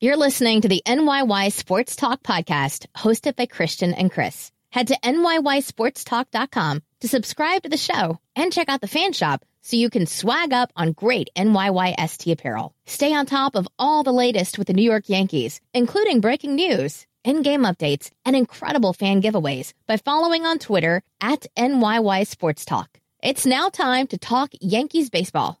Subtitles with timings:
[0.00, 4.52] You're listening to the NYY Sports Talk podcast hosted by Christian and Chris.
[4.70, 9.76] Head to NYYSportsTalk.com to subscribe to the show and check out the fan shop so
[9.76, 12.76] you can swag up on great NYYST apparel.
[12.86, 17.04] Stay on top of all the latest with the New York Yankees, including breaking news,
[17.24, 23.00] in-game updates, and incredible fan giveaways by following on Twitter at NYY Sports Talk.
[23.20, 25.58] It's now time to talk Yankees baseball.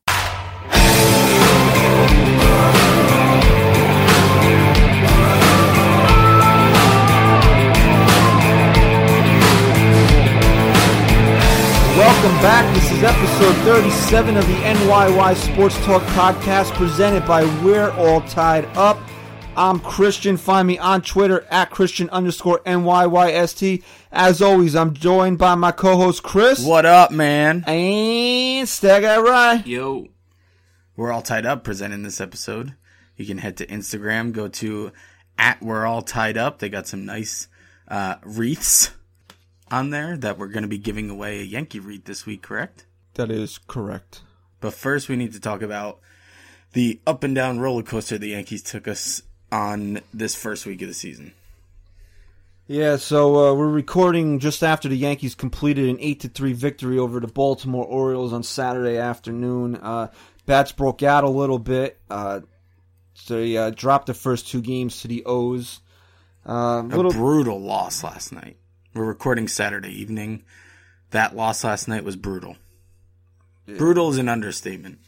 [11.98, 12.72] Welcome back.
[12.76, 18.66] This is episode 37 of the NYY Sports Talk podcast presented by We're All Tied
[18.76, 19.00] Up.
[19.56, 20.36] I'm Christian.
[20.36, 23.82] Find me on Twitter at Christian underscore NYYST.
[24.12, 26.64] As always, I'm joined by my co-host Chris.
[26.64, 27.64] What up, man?
[27.66, 29.62] And Stag Eye Rye.
[29.66, 30.06] Yo.
[30.94, 32.76] We're all tied up presenting this episode.
[33.16, 34.92] You can head to Instagram, go to
[35.36, 36.60] at We're All Tied Up.
[36.60, 37.48] They got some nice
[37.88, 38.92] uh, wreaths
[39.72, 42.86] on there that we're going to be giving away a Yankee wreath this week, correct?
[43.14, 44.22] That is correct.
[44.60, 45.98] But first, we need to talk about
[46.72, 50.88] the up and down roller coaster the Yankees took us on this first week of
[50.88, 51.32] the season.
[52.66, 56.98] Yeah, so uh, we're recording just after the Yankees completed an eight to three victory
[56.98, 59.76] over the Baltimore Orioles on Saturday afternoon.
[59.76, 60.08] Uh,
[60.44, 61.98] bats broke out a little bit.
[62.10, 62.40] Uh,
[63.14, 65.80] so they uh, dropped the first two games to the O's.
[66.46, 68.58] Uh, A little, brutal loss last night.
[68.98, 70.42] We're recording Saturday evening.
[71.10, 72.56] That loss last night was brutal.
[73.64, 74.98] Brutal is an understatement.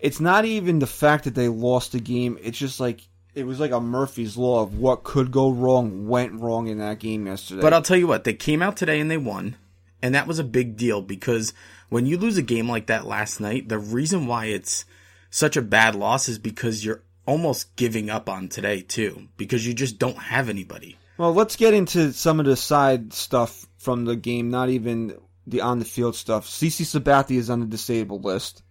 [0.00, 2.38] it's not even the fact that they lost the game.
[2.40, 3.02] It's just like
[3.34, 6.98] it was like a Murphy's law of what could go wrong went wrong in that
[6.98, 7.60] game yesterday.
[7.60, 9.56] But I'll tell you what, they came out today and they won.
[10.00, 11.52] And that was a big deal because
[11.90, 14.86] when you lose a game like that last night, the reason why it's
[15.28, 19.74] such a bad loss is because you're almost giving up on today too, because you
[19.74, 20.96] just don't have anybody.
[21.18, 25.60] Well, let's get into some of the side stuff from the game, not even the
[25.60, 26.46] on the field stuff.
[26.48, 28.62] CC Sabathia is on the disabled list.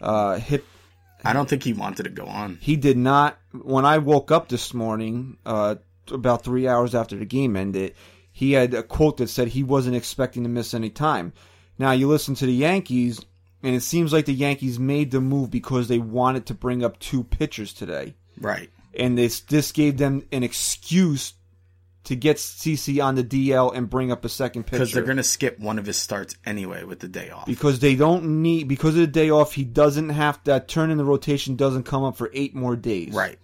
[0.00, 0.64] Uh, hip,
[1.24, 2.58] I don't think he wanted to go on.
[2.60, 3.38] he did not.
[3.52, 5.76] When I woke up this morning, uh,
[6.10, 7.94] about three hours after the game ended,
[8.32, 11.32] he had a quote that said he wasn't expecting to miss any time.
[11.78, 13.20] Now you listen to the Yankees,
[13.62, 16.98] and it seems like the Yankees made the move because they wanted to bring up
[17.00, 18.14] two pitchers today.
[18.40, 18.70] Right.
[18.94, 21.32] and this this gave them an excuse
[22.08, 25.16] to get CC on the DL and bring up a second pitcher Because they're going
[25.18, 27.46] to skip one of his starts anyway with the day off.
[27.46, 29.52] because they don't need because of the day off.
[29.54, 33.14] He doesn't have that turn in the rotation doesn't come up for eight more days,
[33.14, 33.38] Right.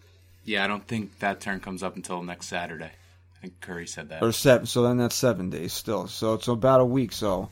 [0.47, 2.91] Yeah, I don't think that turn comes up until next Saturday.
[3.36, 4.22] I think Curry said that.
[4.22, 4.66] Or seven.
[4.66, 6.06] So then that's seven days still.
[6.06, 7.12] So it's about a week.
[7.12, 7.48] So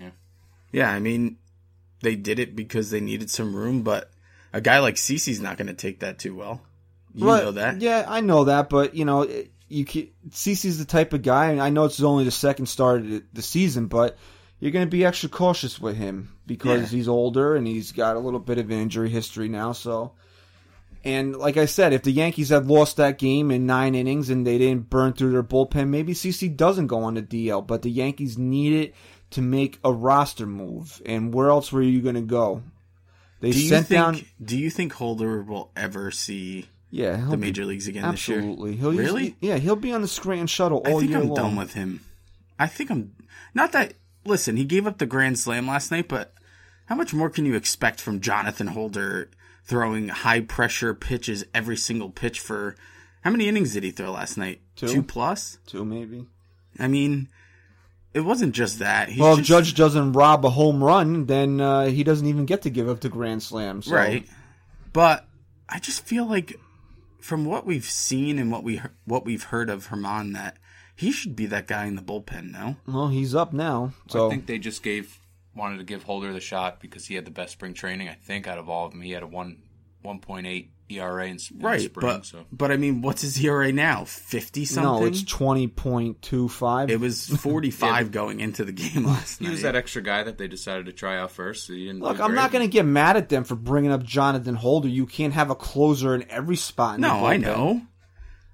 [0.00, 0.10] Yeah,
[0.72, 1.38] Yeah, I mean,
[2.02, 4.10] they did it because they needed some room, but
[4.52, 6.60] a guy like CC's not going to take that too well.
[7.14, 7.80] You But- know that.
[7.80, 11.50] Yeah, I know that, but you know, it- you can, CC's the type of guy,
[11.50, 14.16] and I know it's only the second start of the- season, but
[14.60, 16.96] you're going to be extra cautious with him because Yeah.
[16.98, 19.72] he's older and he's got a little bit of injury history now.
[19.72, 20.12] So,
[21.04, 24.46] and like I said, if the Yankees had lost that game in nine innings and
[24.46, 27.64] they didn't burn through their bullpen, maybe CC doesn't go on the DL.
[27.66, 28.94] But the Yankees need it
[29.30, 32.62] to make a roster move, and where else were you going to go?
[33.40, 34.00] They Do you sent think?
[34.00, 34.20] down.
[34.42, 38.72] Do you think Holder will ever see Yeah, he'll the be- major leagues again Absolutely.
[38.72, 39.02] this He'll year?
[39.02, 39.36] use- really?
[39.40, 41.36] yeah, he'll be on the Scranton shuttle all I think year I'm long.
[41.36, 42.00] done with him.
[42.58, 43.14] I think I'm
[43.54, 43.94] not that.
[44.24, 46.32] Listen, he gave up the grand slam last night, but
[46.86, 49.30] how much more can you expect from Jonathan Holder
[49.64, 52.74] throwing high pressure pitches every single pitch for?
[53.22, 54.60] How many innings did he throw last night?
[54.76, 55.02] Two.
[55.02, 55.58] plus.
[55.66, 56.26] Two maybe.
[56.78, 57.28] I mean,
[58.14, 59.08] it wasn't just that.
[59.10, 62.46] He's well, if just- Judge doesn't rob a home run, then uh, he doesn't even
[62.46, 63.82] get to give up the grand slam.
[63.82, 63.94] So.
[63.94, 64.26] right?
[64.92, 65.26] But
[65.68, 66.58] I just feel like,
[67.20, 70.58] from what we've seen and what we what we've heard of Germán, that
[70.94, 72.76] he should be that guy in the bullpen now.
[72.86, 73.92] Well, he's up now.
[74.08, 75.20] So I think they just gave
[75.54, 78.08] wanted to give Holder the shot because he had the best spring training.
[78.08, 79.58] I think out of all of them, he had a one
[80.02, 82.06] one point eight ERA in, s- in the Right, spring.
[82.06, 84.04] but so but I mean, what's his ERA now?
[84.06, 85.02] Fifty something.
[85.02, 86.90] no, it's twenty point two five.
[86.90, 89.50] It was 45 going into the game last he night.
[89.50, 91.66] was that extra guy that they decided to try out first.
[91.66, 94.02] So he didn't Look, I'm not going to get mad at them for bringing up
[94.02, 94.88] Jonathan Holder.
[94.88, 96.94] You can't have a closer in every spot.
[96.94, 97.82] In the no, I know.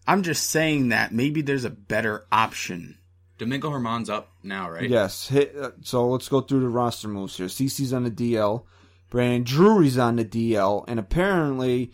[0.06, 2.98] I'm just saying that maybe there's a better option.
[3.38, 4.88] Domingo Germán's up now, right?
[4.88, 5.28] Yes.
[5.28, 7.46] Hit, uh, so let's go through the roster moves here.
[7.46, 8.64] CC's on the DL.
[9.14, 10.84] Brandon Drury's on the DL.
[10.88, 11.92] And apparently,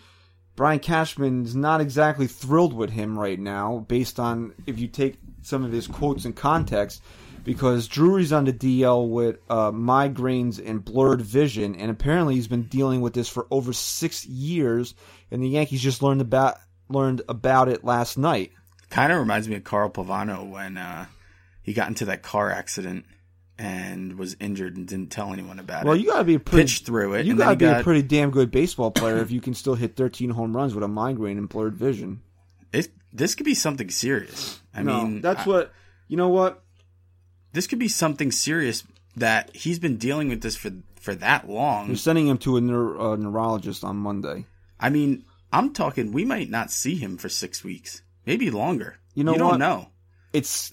[0.57, 5.63] Brian Cashman's not exactly thrilled with him right now, based on if you take some
[5.63, 7.03] of his quotes in context.
[7.45, 12.63] because Drury's on the DL with uh, migraines and blurred vision, and apparently he's been
[12.63, 14.95] dealing with this for over six years,
[15.31, 16.57] and the Yankees just learned about
[16.89, 18.53] learned about it last night.
[18.89, 21.05] Kind of reminds me of Carl Pavano when uh,
[21.63, 23.05] he got into that car accident
[23.61, 25.97] and was injured and didn't tell anyone about Well, it.
[25.97, 27.27] Well, you got to be pretty Pitched through it.
[27.27, 29.97] you gotta be got, a pretty damn good baseball player if you can still hit
[29.97, 32.23] 13 home runs with a migraine and blurred vision.
[32.73, 34.61] it, this could be something serious.
[34.75, 35.73] I mean, that's I- what
[36.09, 36.29] you know.
[36.29, 36.63] What
[37.53, 38.83] this could be something serious
[39.17, 40.71] that he's been dealing with this for
[41.01, 41.89] for that long.
[41.89, 44.47] they're sending him to a neur- uh, neurologist on Monday.
[44.79, 46.13] I mean, I'm talking.
[46.13, 48.97] We might not see him for six weeks, maybe longer.
[49.15, 49.89] You know you don't know.
[50.33, 50.73] it's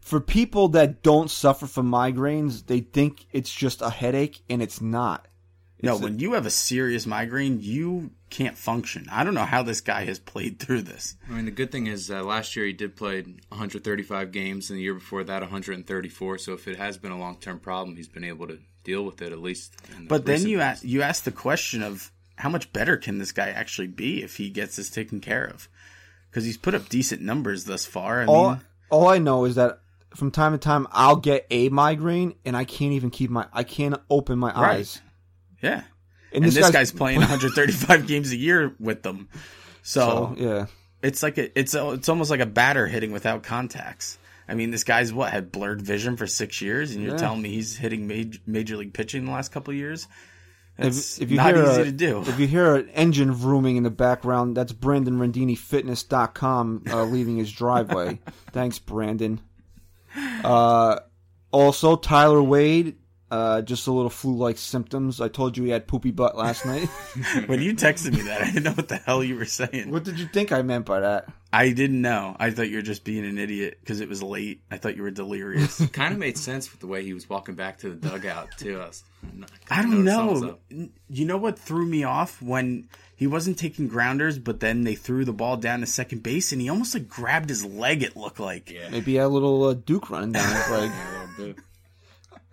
[0.00, 4.80] for people that don't suffer from migraines, they think it's just a headache, and it's
[4.80, 5.26] not.
[5.82, 9.06] No, a- when you have a serious migraine, you can't function.
[9.10, 11.16] I don't know how this guy has played through this.
[11.28, 14.78] I mean, the good thing is uh, last year he did play 135 games, and
[14.78, 16.38] the year before that 134.
[16.38, 19.20] So if it has been a long term problem, he's been able to deal with
[19.22, 19.76] it at least.
[19.88, 20.82] the But then you past.
[20.82, 24.36] ask you ask the question of how much better can this guy actually be if
[24.36, 25.68] he gets this taken care of?
[26.30, 28.22] Because he's put up decent numbers thus far.
[28.22, 28.60] I all mean,
[28.90, 29.80] all I know is that
[30.14, 33.62] from time to time I'll get a migraine, and I can't even keep my I
[33.64, 34.78] can't open my Right.
[34.80, 35.00] eyes.
[35.62, 35.82] yeah.
[36.32, 39.28] And, And this, guy's, playing 135 games a year with them.
[39.82, 40.66] So yeah,
[41.02, 44.16] it's like a, it's a, it's almost like a batter hitting without contacts.
[44.48, 47.18] I mean, this guy's what had blurred vision for six years, and you're Yeah.
[47.18, 50.06] telling me he's hitting major, major league pitching the last couple of years.
[50.78, 52.20] if, if you not hear easy a, to do.
[52.22, 57.36] if you hear an engine vrooming in the background, that's Brandon Randini Fitness.com uh, leaving
[57.36, 58.20] his driveway.
[58.52, 59.40] Thanks, Brandon.
[60.44, 61.00] Uh,
[61.52, 62.96] also, Tyler Wade,
[63.30, 65.20] uh, just a little flu-like symptoms.
[65.20, 66.86] I told you he had poopy butt last night.
[67.46, 69.90] when you texted me that, I didn't know what the hell you were saying.
[69.90, 71.28] what did you think I meant by that?
[71.52, 72.36] I didn't know.
[72.38, 74.62] I thought you were just being an idiot because it was late.
[74.70, 75.84] I thought you were delirious.
[75.92, 78.80] kind of made sense with the way he was walking back to the dugout too.
[78.80, 80.88] I, I don't noticed something was know.
[81.08, 85.24] You know what threw me off when he wasn't taking grounders, but then they threw
[85.24, 88.04] the ball down to second base, and he almost like grabbed his leg.
[88.04, 88.70] It looked like.
[88.70, 88.88] Yeah.
[88.88, 90.90] Maybe a little uh, Duke running down his leg.
[91.00, 91.64] Yeah, a little bit.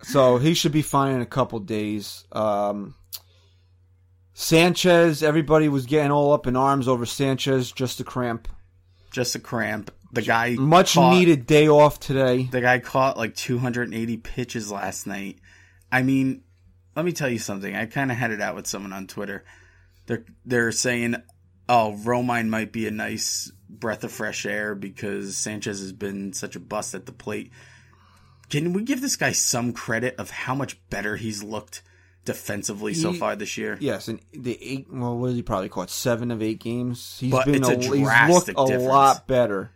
[0.02, 2.24] So he should be fine in a couple days.
[2.32, 2.94] Um,
[4.34, 8.48] Sanchez, everybody was getting all up in arms over Sanchez, just a cramp.
[9.10, 9.90] Just a cramp.
[10.12, 12.44] The guy Much caught- needed day off today.
[12.44, 15.38] The guy caught like 280 pitches last night.
[15.92, 16.42] I mean,
[16.96, 17.74] let me tell you something.
[17.74, 19.44] I kind of had it out with someone on Twitter.
[20.06, 21.16] They're they're saying,
[21.68, 26.56] "Oh, Romine might be a nice breath of fresh air because Sanchez has been such
[26.56, 27.50] a bust at the plate."
[28.48, 31.82] Can we give this guy some credit of how much better he's looked
[32.28, 33.76] defensively so He- far this year?
[33.80, 34.86] Yes, and the eight.
[34.90, 35.90] Well, what did he probably caught?
[35.90, 37.16] Seven of eight games.
[37.20, 39.72] He's But been it's a he's looked drastic a lot better.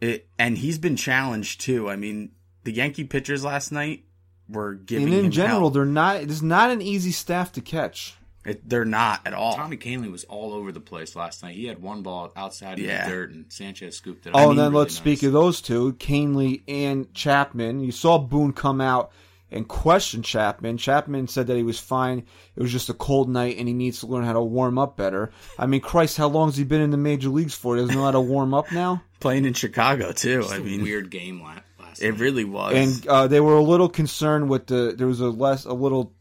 [0.00, 1.88] It, and he's been challenged too.
[1.90, 2.30] I mean,
[2.64, 4.04] the Yankee pitchers last night
[4.48, 5.70] were giving And in him general, hell.
[5.70, 6.16] they're not.
[6.16, 8.14] It's not an easy staff to catch.
[8.44, 9.56] It, they're not at all.
[9.56, 11.54] Tommy Kahnle was all over the place last night.
[11.56, 13.04] He had one ball outside in Yeah.
[13.06, 14.30] the dirt, and Sanchez scooped it.
[14.34, 14.50] Oh, up.
[14.50, 14.98] and then Really let's nice.
[15.18, 17.80] speak of those two, Kahnle and Chapman.
[17.80, 19.10] You saw Boone come out
[19.50, 20.76] and questioned Chapman.
[20.78, 22.24] Chapman said that he was fine.
[22.56, 24.96] It was just a cold night and he needs to learn how to warm up
[24.96, 25.30] better.
[25.58, 27.74] I mean, Christ, how long has he been in the major leagues for?
[27.76, 29.02] He doesn't know how to warm up now?
[29.20, 30.42] Playing in Chicago too.
[30.42, 32.20] Just I a mean, weird game la- last it night.
[32.20, 32.74] really was.
[32.74, 34.94] And uh, they were a little concerned with the.
[34.96, 36.12] There was a less, a little.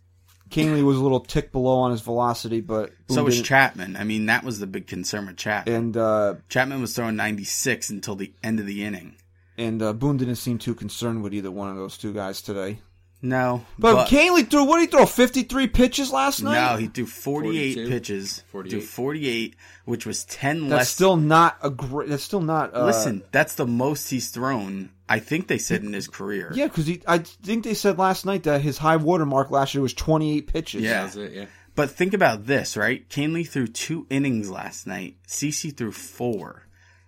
[0.49, 3.97] Kahnle was a little tick below on his velocity, but Boone so was didn't- Chapman.
[3.97, 5.75] I mean, that was the big concern with Chapman.
[5.75, 9.17] and uh, Chapman was throwing 96 until the end of the inning.
[9.57, 12.79] and uh, Boone didn't seem too concerned with either one of those two guys today.
[13.19, 15.05] No, But, Kahnle threw what did he throw?
[15.07, 16.73] Fifty three pitches last night.
[16.73, 18.43] no, he threw 48 pitches.
[18.51, 18.83] Forty eight.
[18.83, 19.55] Forty eight,
[19.85, 20.89] which was 10 That's less.
[20.89, 22.09] still not a great.
[22.09, 22.75] That's still not.
[22.75, 24.91] Uh, Listen, that's the most he's thrown.
[25.09, 26.51] I think they said in his career.
[26.53, 29.81] Yeah, because I think they said last night that his high water mark last year
[29.81, 30.81] was 28 pitches.
[30.83, 31.07] Yeah.
[31.07, 31.45] That it, yeah.
[31.75, 33.07] But think about this, right?
[33.09, 35.15] Kahnle threw two innings last night.
[35.27, 36.67] CC threw four,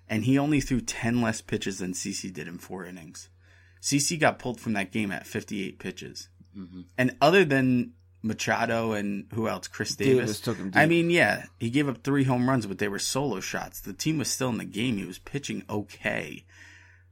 [0.09, 3.29] and he only threw ten less pitches than CC did in four innings.
[3.81, 6.29] CC got pulled from that game at 58 pitches.
[6.97, 9.67] And other than Machado and who else?
[9.67, 10.15] Chris Davis.
[10.17, 12.99] Davis took him I mean, yeah, he gave up three home runs, but they were
[12.99, 13.79] solo shots.
[13.79, 14.97] The team was still in the game.
[14.97, 16.43] He was pitching okay.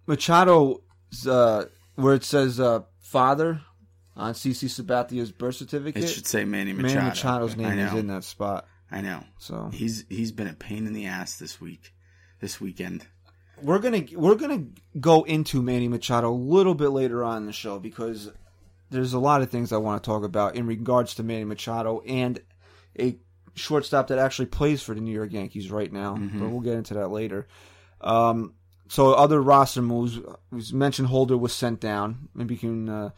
[0.06, 0.82] Machado,
[1.26, 3.62] uh, where it says uh, father
[4.16, 6.96] on CC Sabathia's birth certificate, It should say Manny Machado.
[6.96, 8.68] Manny Machado's name is in that spot.
[8.92, 9.24] I know.
[9.38, 11.94] So He's he's been a pain in the ass this week,
[12.42, 13.06] this weekend.
[13.62, 14.66] We're gonna we're gonna
[15.00, 18.32] go into Manny Machado a little bit later on in the show because
[18.90, 22.02] there's a lot of things I want to talk about in regards to Manny Machado
[22.08, 22.40] and
[23.00, 23.18] a
[23.56, 26.16] shortstop that actually plays for the New York Yankees right now.
[26.40, 27.48] But we'll get into that later.
[28.02, 28.54] Um,
[28.90, 30.20] so other roster moves.
[30.52, 32.30] We mentioned Holder was sent down.
[32.34, 32.90] Maybe you can.
[32.90, 33.10] Uh,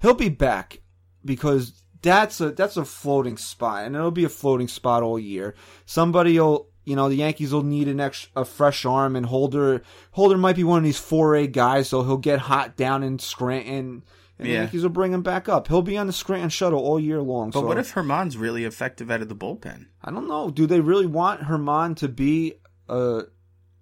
[0.00, 0.80] he'll be back
[1.24, 1.72] because
[2.02, 5.54] that's a that's a floating spot, and it'll be a floating spot all year.
[5.86, 6.68] Somebody will.
[6.84, 10.56] You know the Yankees will need an extra, a fresh arm, and Holder Holder might
[10.56, 14.02] be one of these four A guys, so he'll get hot down in Scranton,
[14.38, 15.68] and the Yankees will bring him back up.
[15.68, 17.50] He'll be on the Scranton shuttle all year long.
[17.50, 19.86] But so what if Germán's really effective out of the bullpen?
[20.02, 20.50] I don't know?
[20.50, 22.54] Do they really want Germán to be
[22.88, 22.96] a?
[22.96, 23.24] a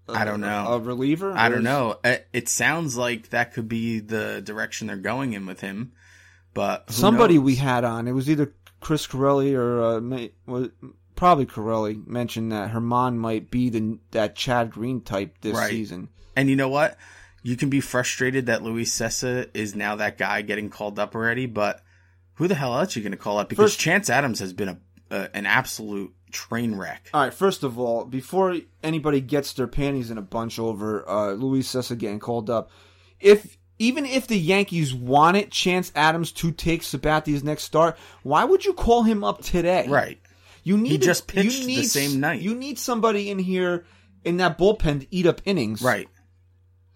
[0.08, 0.66] I don't know.
[0.68, 1.32] A reliever?
[1.32, 1.98] I don't is- know.
[2.04, 5.92] It, it sounds like that could be the direction they're going in with him.
[6.54, 7.44] But Somebody knows?
[7.44, 10.68] we had on it was either Chris Corelli or uh, may, was
[11.22, 15.70] probably Corelli mentioned that Germán might be the that Chad Green type this Right.
[15.70, 16.08] season.
[16.34, 16.96] And you know what?
[17.44, 21.46] You can be frustrated that Luis Cessa is now that guy getting called up already,
[21.46, 21.80] but
[22.34, 23.48] who the hell else are you going to call up?
[23.48, 24.78] Because First- Chance Adams has been a,
[25.12, 27.08] a an absolute train wreck.
[27.14, 31.32] All right, first of all, before anybody gets their panties in a bunch over uh,
[31.34, 32.68] Luis Cessa getting called up,
[33.20, 38.64] if even if the Yankees wanted Chance Adams to take Sabathia's next start, why would
[38.64, 39.86] you call him up today?
[39.88, 40.18] Right.
[40.62, 42.40] You need He just you pitched the same night.
[42.40, 43.84] You need somebody in here
[44.24, 45.82] in that bullpen to eat up innings.
[45.82, 46.08] Right.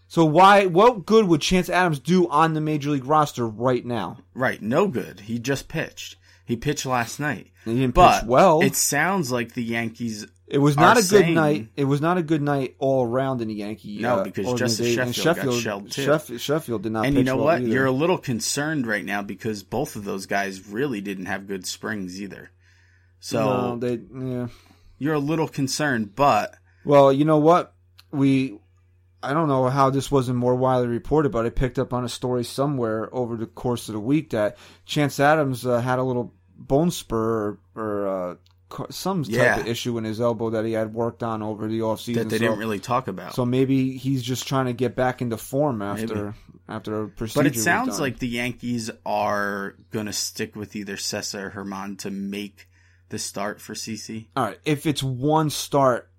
[0.08, 0.66] So why?
[0.66, 4.18] What good would Chance Adams do on the major league roster right now?
[4.34, 4.62] Right.
[4.62, 5.20] No good.
[5.20, 6.16] He just pitched.
[6.44, 7.48] He pitched last night.
[7.64, 8.60] He didn't But pitch well.
[8.62, 11.68] it sounds like the Yankees It was not a good saying- night.
[11.74, 13.98] It was not a good night all around in the Yankee.
[13.98, 15.00] No, uh, because Justice organization.
[15.02, 16.06] And Sheffield got shelled, too.
[16.06, 17.04] Sheff- Sheffield did not.
[17.06, 17.62] and you know well what?
[17.62, 17.68] either.
[17.72, 21.66] You're a little concerned right now because both of those guys really didn't have good
[21.66, 22.52] springs either.
[23.20, 24.48] So No, they, yeah.
[24.98, 26.54] you're a little concerned, but
[26.84, 27.72] Well, you know what?
[28.12, 28.58] We,
[29.22, 32.08] I don't know how this wasn't more widely reported, but I picked up on a
[32.08, 36.32] story somewhere over the course of the week that Chance Adams uh, had a little
[36.56, 38.34] bone spur or, or uh,
[38.90, 39.60] some type Yeah.
[39.60, 42.14] of issue in his elbow that he had worked on over the offseason.
[42.14, 43.34] that they so, didn't really talk about.
[43.34, 46.34] So maybe he's just trying to get back into form after
[46.68, 47.44] after a procedure.
[47.44, 51.98] but it sounds like the Yankees are going to stick with either Cessa or Germán
[52.00, 52.68] to make
[53.08, 54.26] the start for CC.
[54.36, 54.58] all right.
[54.64, 56.10] If it's one start,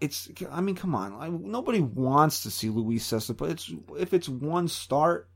[0.00, 0.30] it's.
[0.50, 1.18] I mean, come on.
[1.18, 5.28] Like, nobody wants to see Luis Cessa, but it's if it's one start.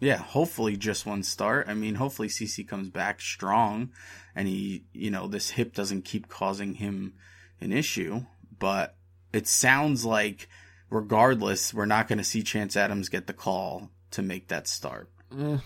[0.00, 1.68] Yeah, hopefully just one start.
[1.68, 3.90] I mean, hopefully CC comes back strong
[4.34, 7.14] and he, you know, this hip doesn't keep causing him
[7.60, 8.26] an issue.
[8.58, 8.96] But
[9.32, 10.48] it sounds like,
[10.90, 15.10] regardless, we're not going to see Chance Adams get the call to make that start.
[15.38, 15.58] Eh,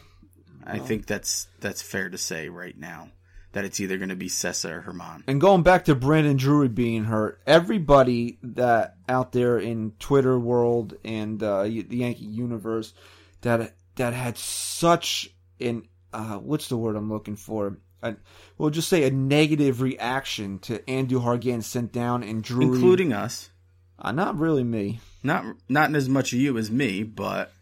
[0.65, 3.11] I think that's that's fair to say right now
[3.53, 5.23] that it's either going to be Cessa or Germán.
[5.27, 10.95] And going back to Brandon Drury being hurt, everybody that out there in Twitter world
[11.05, 12.93] and uh, the Yankee universe
[13.41, 17.79] that that had such an uh, what's the word I'm looking for?
[18.03, 18.15] A,
[18.57, 23.51] we'll just say a negative reaction to Andrew Hargan sent down and Drury, Including us.
[23.99, 25.01] uh, not really me.
[25.23, 27.53] Not not as much of you as me, but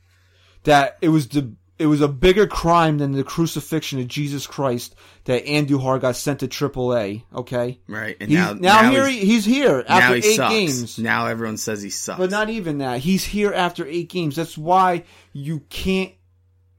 [0.65, 4.95] That it was the it was a bigger crime than the crucifixion of Jesus Christ
[5.25, 7.23] that Andujar got sent to AAA.
[7.35, 8.17] Okay, right.
[8.21, 10.55] And he's, now now, now here he's- he's here now after he eight sucks.
[10.55, 10.99] games.
[10.99, 12.19] Now everyone says he sucks.
[12.19, 13.01] But not even that.
[13.01, 14.37] He's here after eight games.
[14.37, 16.13] That's why you can't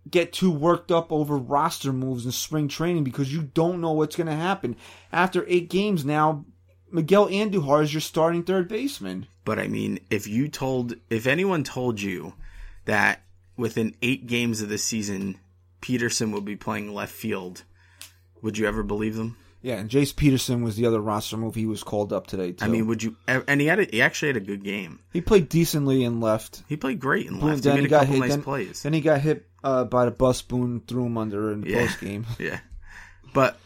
[0.09, 4.15] get too worked up over roster moves in spring training because you don't know what's
[4.15, 4.75] going to happen.
[5.11, 6.45] After eight games now,
[6.89, 9.27] Miguel Andujar is your starting third baseman.
[9.43, 12.33] But I mean, if you told, if anyone told you
[12.85, 13.21] that
[13.57, 15.39] within eight games of the season,
[15.81, 17.63] Peterson would be playing left field,
[18.41, 19.37] would you ever believe them?
[19.61, 21.55] Yeah, and Jace Peterson was the other roster move.
[21.55, 22.63] He was called up today too.
[22.63, 23.17] I mean, would you?
[23.27, 24.99] And he had, a, he actually had a good game.
[25.11, 26.63] he played decently in left.
[26.69, 27.63] He played great in Boone- left.
[27.65, 28.19] He made a got couple hit.
[28.21, 28.83] nice then, plays.
[28.83, 30.41] then he got hit uh, by the bus.
[30.43, 31.87] Boone threw him under in the Yeah.
[31.87, 32.25] post game.
[32.39, 32.59] yeah,
[33.33, 33.57] but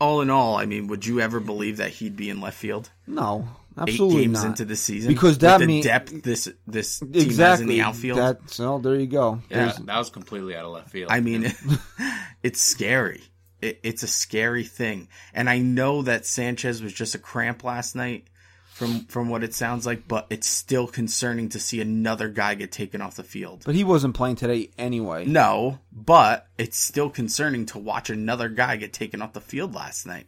[0.00, 2.90] all in all, I mean, would you ever believe that he'd be in left field
[3.06, 3.46] No,
[3.78, 4.46] eight absolutely games not.
[4.46, 5.12] into the season?
[5.12, 8.18] Because With that the mean- depth this this team exactly has in the outfield.
[8.18, 9.40] That's well, there you go.
[9.50, 11.10] Yeah, There's- that was completely out of left field.
[11.10, 11.52] I mean,
[12.42, 13.22] it's scary.
[13.60, 17.94] It, it's a scary thing, and I know that Sanchez was just a cramp last
[17.96, 18.26] night,
[18.74, 20.06] from from what it sounds like.
[20.06, 23.62] But it's still concerning to see another guy get taken off the field.
[23.64, 25.24] but he wasn't playing today anyway.
[25.24, 30.06] No, but it's still concerning to watch another guy get taken off the field last
[30.06, 30.26] night.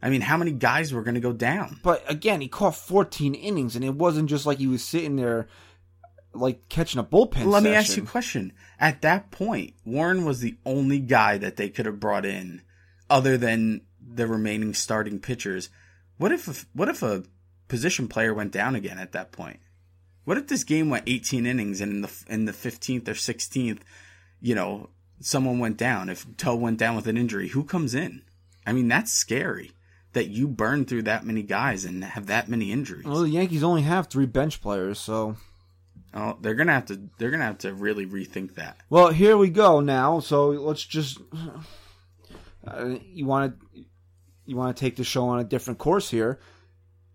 [0.00, 1.80] I mean, how many guys were going to go down?
[1.82, 5.48] But again, he caught 14 innings, and it wasn't just like he was sitting there
[6.32, 7.46] like catching a bullpen.
[7.46, 8.52] Let me ask you a question.
[8.78, 12.62] At that point, Warren was the only guy that they could have brought in,
[13.10, 15.68] other than the remaining starting pitchers.
[16.16, 17.24] What if what if a
[17.68, 19.60] position player went down again at that point?
[20.24, 23.80] What if this game went 18 innings and in the in the 15th or 16th,
[24.40, 24.90] you know,
[25.20, 26.08] someone went down?
[26.08, 28.22] If Toe went down with an injury, who comes in?
[28.66, 29.72] I mean, that's scary.
[30.14, 33.04] That you burn through that many guys and have that many injuries.
[33.04, 35.36] Well, the Yankees only have three bench players, so
[36.14, 37.00] Oh, they're gonna have to.
[37.18, 38.78] They're gonna have to really rethink that.
[38.88, 40.20] Well, here we go now.
[40.20, 41.18] So let's just.
[42.66, 43.84] Uh, you want to
[44.46, 46.40] you want to take the show on a different course here.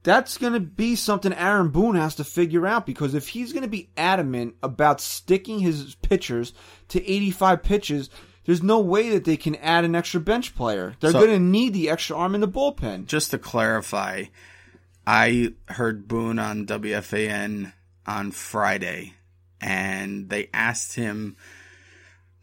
[0.04, 3.64] That's going to be something Aaron Boone has to figure out because if he's going
[3.64, 6.54] to be adamant about sticking his pitchers
[6.90, 8.10] to 85 pitches,
[8.46, 10.96] there's no way that they can add an extra bench player.
[11.00, 13.06] They're So- going to need the extra arm in the bullpen.
[13.08, 14.26] Just to clarify,
[15.06, 17.74] I heard Boone on WFAN
[18.06, 19.14] on Friday,
[19.62, 21.36] and they asked him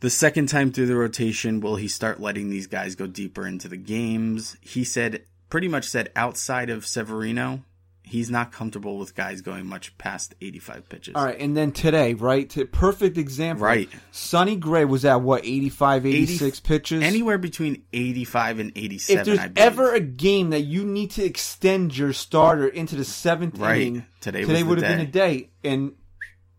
[0.01, 3.69] the second time through the rotation, will he start letting these guys go deeper into
[3.69, 4.57] the games?
[4.63, 7.63] He said, pretty much said, outside of Severino,
[8.11, 11.15] he's not comfortable with guys going much past 85 pitches.
[11.15, 12.51] All right, and then today, right?
[12.51, 13.65] To, perfect example.
[13.65, 13.89] Right.
[14.11, 17.03] Sonny Gray was at what, 85, 86 pitches?
[17.03, 19.67] Anywhere between 85 and 87, if there's I believe.
[19.67, 23.81] ever a game that you need to extend your starter into the seventh Right.
[23.83, 25.93] inning, Today today would have been a day, and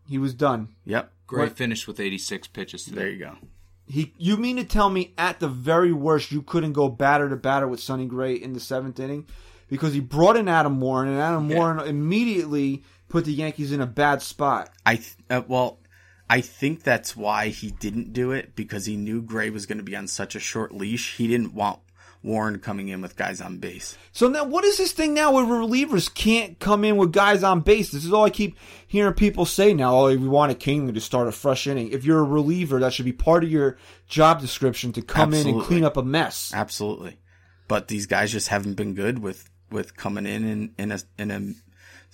[0.08, 0.68] he was done.
[0.86, 1.12] Yep.
[1.26, 2.96] Gray What- finished with 86 pitches today.
[2.96, 3.36] There you go.
[3.86, 7.36] He, you mean to tell me at the very worst you couldn't go batter to
[7.36, 9.26] batter with Sonny Gray in the seventh inning
[9.72, 11.56] because he brought in Adam Warren and Adam Yeah.
[11.56, 14.68] Warren immediately put the Yankees in a bad spot.
[14.84, 15.78] I th- uh, well,
[16.28, 19.82] I think that's why he didn't do it because he knew Gray was going to
[19.84, 21.16] be on such a short leash.
[21.16, 21.78] He didn't want
[22.22, 23.96] Warren coming in with guys on base.
[24.12, 27.60] So now, what is this thing now where relievers can't come in with guys on
[27.60, 27.92] base?
[27.92, 29.96] This is all I keep hearing people say now.
[29.96, 31.92] Oh, we want a Kahnle to start a fresh inning.
[31.92, 35.48] If you're a reliever, that should be part of your job description to come in
[35.48, 36.52] and clean up a mess.
[36.54, 37.16] Absolutely,
[37.68, 41.30] but these guys just haven't been good with with coming in in, in a in
[41.30, 41.52] a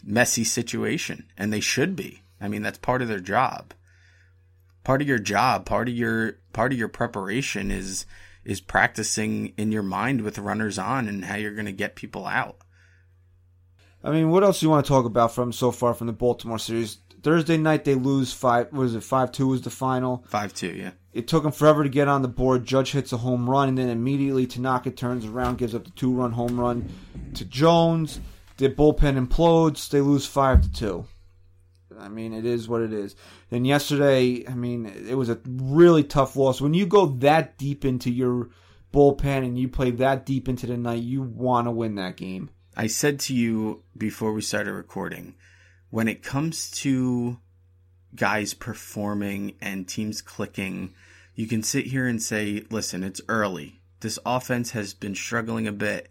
[0.04, 2.22] messy situation, and they should be.
[2.40, 3.74] I mean, that's part of their job.
[4.84, 8.06] Part of your job, part of your part of your preparation is
[8.44, 12.26] is practicing in your mind with runners on and how you're going to get people
[12.26, 12.56] out.
[14.02, 16.12] I mean, what else do you want to talk about from so far from the
[16.12, 16.98] Baltimore series?
[17.22, 18.66] Thursday night they lose five.
[18.72, 19.02] What was it?
[19.02, 20.24] Five two was the final.
[20.28, 20.92] Five two, yeah.
[21.12, 22.64] It took him forever to get on the board.
[22.64, 26.12] Judge hits a home run, and then immediately Tanaka turns around, gives up the two
[26.12, 26.90] run home run
[27.34, 28.20] to Jones.
[28.58, 29.88] The bullpen implodes.
[29.88, 31.06] They lose five to two.
[31.98, 33.16] I mean, it is what it is.
[33.50, 36.60] And yesterday, I mean, it was a really tough loss.
[36.60, 38.50] When you go that deep into your
[38.92, 42.50] bullpen and you play that deep into the night, you want to win that game.
[42.76, 45.34] I said to you before we started recording,
[45.90, 47.38] when it comes to
[48.14, 50.94] guys performing and teams clicking,
[51.38, 53.80] you can sit here and say, listen, it's early.
[54.00, 56.08] This offense has been struggling a bit,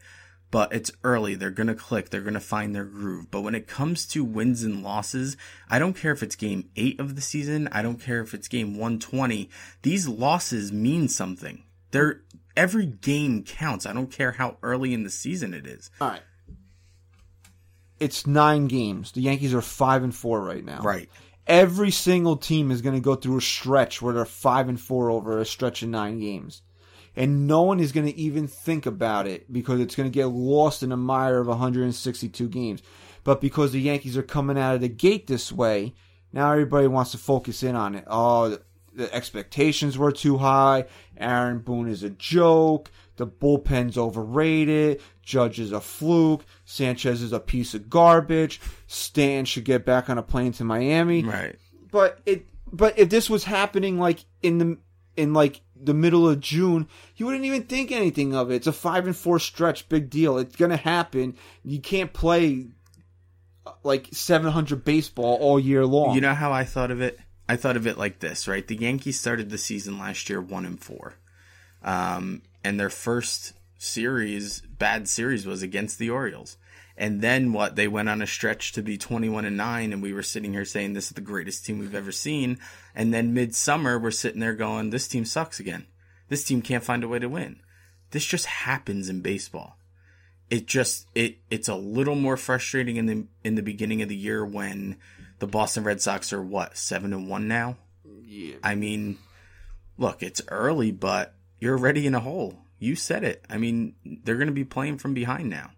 [0.52, 1.36] but it's early.
[1.36, 2.10] They're going to click.
[2.10, 3.30] They're going to find their groove.
[3.30, 5.36] But when it comes to wins and losses,
[5.70, 7.68] I don't care if it's game eight of the season.
[7.74, 9.50] I don't care if it's game 120.
[9.82, 11.66] These losses mean something.
[11.92, 12.22] They're,
[12.56, 13.86] every game counts.
[13.86, 15.92] I don't care how early in the season it is.
[16.00, 16.22] All right.
[18.00, 19.12] It's nine games.
[19.12, 20.80] The Yankees are five and four right now.
[20.82, 21.10] Right.
[21.48, 25.10] Every single team is going to go through a stretch where they're five and four
[25.10, 26.62] over a stretch of nine games,
[27.16, 30.28] and no one is going to even think about it because it's going to get
[30.28, 32.82] lost in a mire of 162 games.
[33.24, 35.96] But because the Yankees are coming out of the gate this way,
[36.32, 38.04] now everybody wants to focus in on it.
[38.08, 38.62] Oh, the-
[38.94, 40.86] the expectations were too high.
[41.18, 42.90] Aaron Boone is a joke.
[43.18, 45.02] The bullpen's overrated.
[45.24, 46.46] Judge is a fluke.
[46.66, 48.62] Sanchez is a piece of garbage.
[48.88, 51.56] Stan should get back on a plane to Miami Right.
[51.92, 54.78] but it but if this was happening like in the
[55.16, 58.56] in like the middle of June, you wouldn't even think anything of it.
[58.56, 60.38] It's a five and four stretch, big deal.
[60.38, 61.36] It's gonna happen.
[61.64, 62.68] You can't play
[63.84, 66.16] like seven hundred baseball all year long.
[66.16, 67.20] You know how I thought of it?
[67.50, 68.66] I thought of it like this, right?
[68.68, 71.16] The Yankees started the season last year one and four,
[71.84, 76.58] um, and their first series, bad series, was against the Orioles.
[76.98, 77.76] And then what?
[77.76, 80.66] They went on a stretch to be twenty-one and nine, and we were sitting here
[80.66, 82.58] saying this is the greatest team we've ever seen.
[82.96, 85.86] And then midsummer, we're sitting there going, "This team sucks again.
[86.30, 87.62] This team can't find a way to win."
[88.12, 89.78] This just happens in baseball
[90.50, 94.16] it just it it's a little more frustrating in the in the beginning of the
[94.16, 94.98] year when
[95.40, 97.78] the Boston Red Sox are what seven and one now.
[98.26, 98.56] Yeah.
[98.64, 99.18] I mean,
[99.98, 102.60] look, it's early, but you're already in a hole.
[102.80, 103.44] You said it.
[103.50, 105.72] I mean, they're going to be playing from behind now,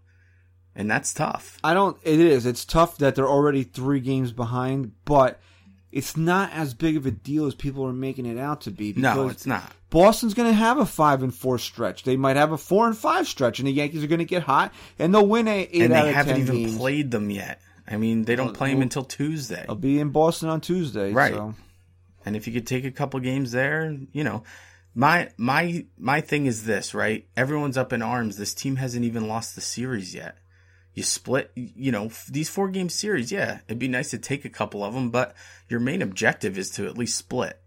[0.76, 1.58] and that's tough.
[1.63, 1.98] I don't.
[2.04, 2.46] It is.
[2.46, 5.39] It's tough that they're already three games behind, but
[5.92, 8.94] it's not as big of a deal as people are making it out to be.
[8.94, 9.72] No, it's not.
[9.89, 12.04] Boston's going to have a five and four stretch.
[12.04, 14.44] They might have a four and five stretch, and the Yankees are going to get
[14.44, 16.78] hot, and they'll win eight, eight And out they haven't even games.
[16.78, 17.62] played them yet.
[17.88, 19.65] I mean, they don't play them until Tuesday.
[19.68, 21.12] I'll be in Boston on Tuesday.
[21.12, 21.34] Right.
[21.34, 21.56] So.
[22.24, 24.44] And if you could take a couple games there, you know,
[24.95, 27.28] my my my thing is this, right?
[27.38, 28.38] Everyone's up in arms.
[28.38, 30.38] This team hasn't even lost the series yet.
[30.93, 33.32] You split, you know, these four game series.
[33.32, 35.36] Yeah, it'd be nice to take a couple of them, but
[35.69, 37.62] your main objective is to at least split.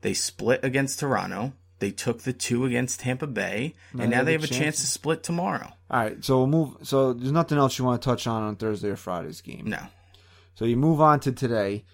[0.00, 1.52] They split against Toronto.
[1.80, 5.22] They took the two against Tampa Bay, and now they have a chance to split
[5.22, 5.72] tomorrow.
[5.90, 6.76] All right, so we'll move.
[6.82, 9.66] So there's nothing else you want to touch on on Thursday or Friday's game.
[9.66, 9.80] No.
[10.54, 11.84] So you move on to today.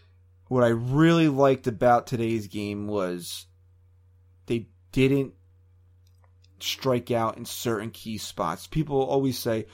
[0.49, 3.47] What I really liked about today's game was
[4.47, 5.35] they didn't
[6.61, 8.67] strike out in certain key spots.
[8.67, 9.67] People always say,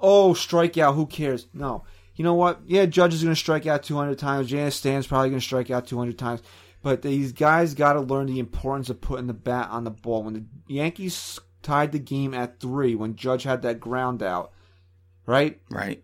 [0.00, 1.84] "Oh, strike out, who cares?" No.
[2.14, 2.60] You know what?
[2.66, 4.48] Yeah, Judge is going to strike out 200 times.
[4.48, 6.42] Janice Stan's probably going to strike out 200 times.
[6.82, 10.22] But these guys got to learn the importance of putting the bat on the ball.
[10.22, 14.52] When the Yankees tied the game at three, when Judge had that ground out,
[15.26, 15.60] right?
[15.70, 16.02] Right.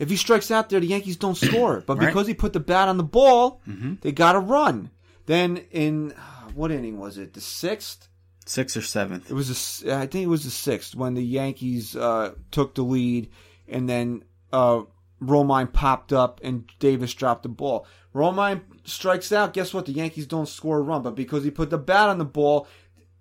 [0.00, 1.80] If he strikes out there, the Yankees don't score.
[1.86, 2.06] But Right.
[2.08, 3.94] because he put the bat on the ball, Mm-hmm.
[4.00, 4.90] they got to run.
[5.26, 6.12] Then in
[6.56, 7.34] what inning was it?
[7.34, 8.08] The sixth.
[8.46, 9.30] Sixth or seventh.
[9.30, 12.82] It was a I think it was the sixth when the Yankees uh, took the
[12.82, 13.30] lead,
[13.68, 14.82] and then uh,
[15.20, 17.86] Romine popped up and Davis dropped the ball.
[18.14, 19.52] Romine strikes out.
[19.52, 19.86] Guess what?
[19.86, 22.68] The Yankees don't score a run, but because he put the bat on the ball,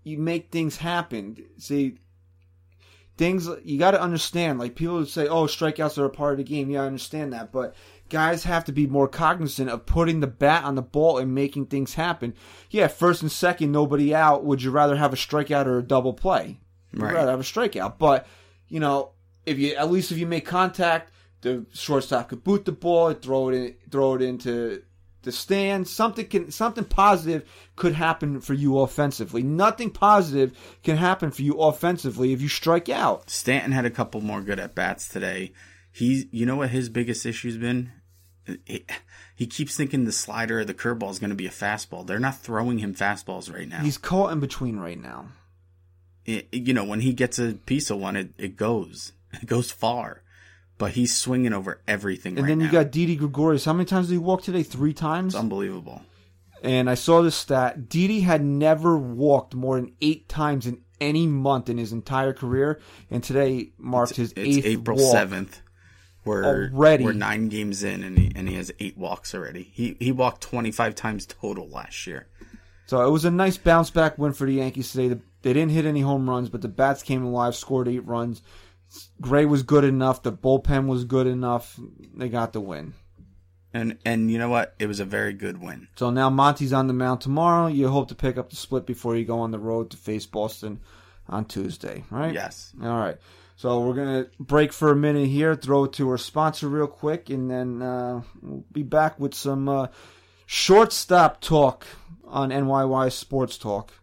[0.04, 1.44] you make things happen.
[1.58, 1.98] See,
[3.18, 4.60] things you got to understand.
[4.60, 7.34] Like people would say, "Oh, strikeouts are a part of the game." Yeah, I understand
[7.34, 7.76] that, but
[8.10, 11.66] guys have to be more cognizant of putting the bat on the ball and making
[11.68, 12.34] things happen.
[12.70, 14.44] Yeah, first and second, nobody out.
[14.46, 16.60] Would you rather have a strikeout or a double play?
[16.92, 17.14] You'd Right.
[17.16, 18.28] rather have a strikeout, but
[18.68, 19.12] you know,
[19.46, 23.50] if you at least if you make contact, the shortstop could boot the ball, throw
[23.50, 24.82] it in, throw it into
[25.22, 25.88] the stand.
[25.88, 29.44] Something can something positive could happen for you offensively.
[29.44, 33.30] Nothing positive can happen for you offensively if you strike out.
[33.30, 35.52] Stanton had a couple more good at bats today.
[35.96, 37.92] He's, you know what his biggest issue's been?
[38.66, 38.86] He,
[39.36, 42.06] he keeps thinking the slider or the curveball is going to be a fastball.
[42.06, 43.80] They're not throwing him fastballs right now.
[43.82, 45.30] He's caught in between right now.
[46.26, 49.14] It- you know, when he gets a piece of one, it, it goes.
[49.42, 50.22] It goes far.
[50.78, 52.72] But he's swinging over everything And right then you now.
[52.84, 53.64] got Didi Gregorius.
[53.66, 54.64] How many times did he walk today?
[54.64, 55.34] Three times.
[55.34, 56.02] it's unbelievable.
[56.64, 57.88] and I saw this stat.
[57.90, 62.80] Didi had never walked more than eight times in any month in his entire career,
[63.12, 65.12] and today marked his It's eighth April walk.
[65.12, 65.62] seventh.
[66.26, 67.04] We're Already.
[67.04, 69.70] we're nine games in, and he and he has eight walks already.
[69.74, 72.28] He he walked twenty five times total last year.
[72.88, 75.08] So it was a nice bounce back win for the Yankees today.
[75.10, 78.42] The- They didn't hit any home runs, but the bats came alive, scored eight runs.
[79.22, 80.24] Gray was good enough.
[80.24, 81.80] The bullpen was good enough.
[82.16, 82.94] They got the win.
[83.74, 84.74] And and you know what?
[84.80, 85.88] It was a very good win.
[85.96, 87.68] So now Monty's on the mound tomorrow.
[87.68, 90.26] You hope to pick up the split before you go on the road to face
[90.26, 90.80] Boston
[91.28, 92.34] on Tuesday, right?
[92.34, 92.72] Yes.
[92.82, 93.18] All right.
[93.56, 97.30] So we're gonna break for a minute here, throw it to our sponsor real quick,
[97.30, 99.88] and then uh, we'll be back with some uh,
[100.46, 101.86] shortstop talk
[102.28, 103.94] on NYY Sports Talk.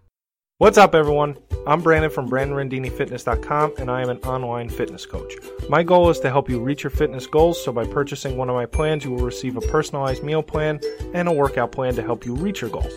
[0.63, 1.37] What's up, everyone?
[1.67, 5.33] I'm Brandon from BrandonRandiniFitness.com, and I am an online fitness coach.
[5.69, 8.55] My goal is to help you reach your fitness goals, so by purchasing one of
[8.55, 10.79] my plans, you will receive a personalized meal plan
[11.15, 12.93] and a workout plan to help you reach your goals.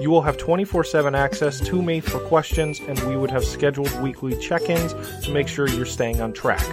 [0.00, 3.92] You will have 24 7 access to me for questions, and we would have scheduled
[4.00, 6.64] weekly check ins to make sure you're staying on track.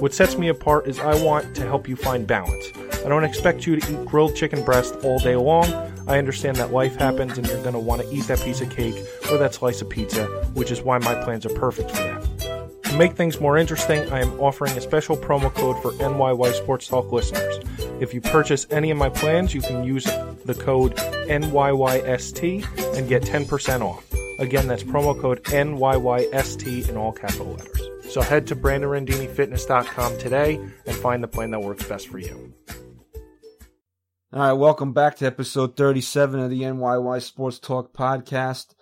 [0.00, 2.64] What sets me apart is I want to help you find balance.
[3.04, 5.91] I don't expect you to eat grilled chicken breast all day long.
[6.06, 8.70] I understand that life happens and you're going to want to eat that piece of
[8.70, 8.96] cake
[9.30, 12.82] or that slice of pizza, which is why my plans are perfect for that.
[12.84, 16.88] To make things more interesting, I am offering a special promo code for NYY Sports
[16.88, 17.58] Talk listeners.
[18.00, 20.04] If you purchase any of my plans, you can use
[20.44, 24.12] the code NYYST and get 10% off.
[24.38, 28.12] Again, that's promo code NYYST in all capital letters.
[28.12, 32.52] So head to BrandonRandiniFitness.com today and find the plan that works best for you.
[34.34, 38.74] All right, welcome back to episode 37 of the NYY Sports Talk podcast.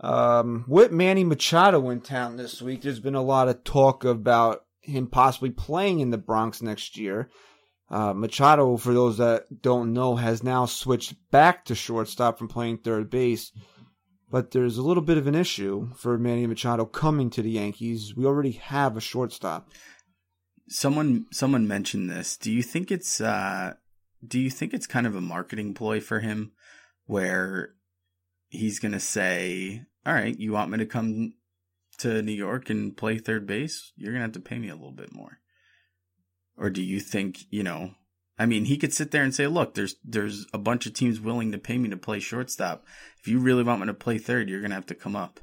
[0.00, 4.64] Um, with Manny Machado in town this week, there's been a lot of talk about
[4.80, 7.28] him possibly playing in the Bronx next year.
[7.90, 12.78] Uh, Machado, for those that don't know, has now switched back to shortstop from playing
[12.78, 13.52] third base.
[14.30, 18.16] But there's a little bit of an issue for Manny Machado coming to the Yankees.
[18.16, 19.68] We already have a shortstop.
[20.70, 22.38] Someone someone mentioned this.
[22.38, 23.74] Do you think it's uh
[24.26, 26.52] do you think it's kind of a marketing ploy for him
[27.06, 27.74] where
[28.48, 31.34] he's going to say, "All right, you want me to come
[31.98, 33.92] to New York and play third base?
[33.96, 35.38] You're going to have to pay me a little bit more."
[36.56, 37.94] Or do you think, you know,
[38.38, 41.20] I mean, he could sit there and say, "Look, there's there's a bunch of teams
[41.20, 42.84] willing to pay me to play shortstop.
[43.20, 45.40] If you really want me to play third, you're going to have to come up."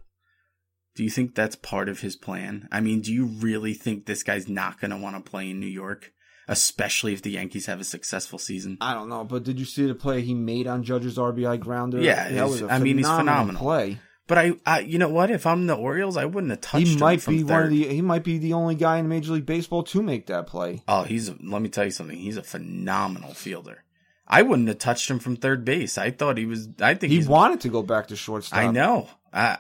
[0.96, 2.70] Do you think that's part of his plan?
[2.72, 5.60] I mean, do you really think this guy's not going to want to play in
[5.60, 6.14] New York,
[6.48, 8.78] especially if the Yankees have a successful season?
[8.82, 12.00] I don't know, but did you see the play he made on Judge's RBI grounder?
[12.02, 14.00] Yeah, that was a I mean, he's phenomenal play.
[14.28, 15.30] But I, I, you know what?
[15.30, 17.50] If I'm the Orioles, I wouldn't have touched He him might from be third.
[17.52, 17.88] one of the.
[17.88, 20.82] He might be the only guy in Major League Baseball to make that play.
[20.88, 21.30] Oh, he's.
[21.30, 22.18] A, let me tell you something.
[22.18, 23.84] He's a phenomenal fielder.
[24.28, 26.00] I wouldn't have touched him from third base.
[26.00, 26.68] I thought he was.
[26.82, 28.58] I think He wanted to go back to shortstop.
[28.58, 29.08] I know.
[29.32, 29.58] I,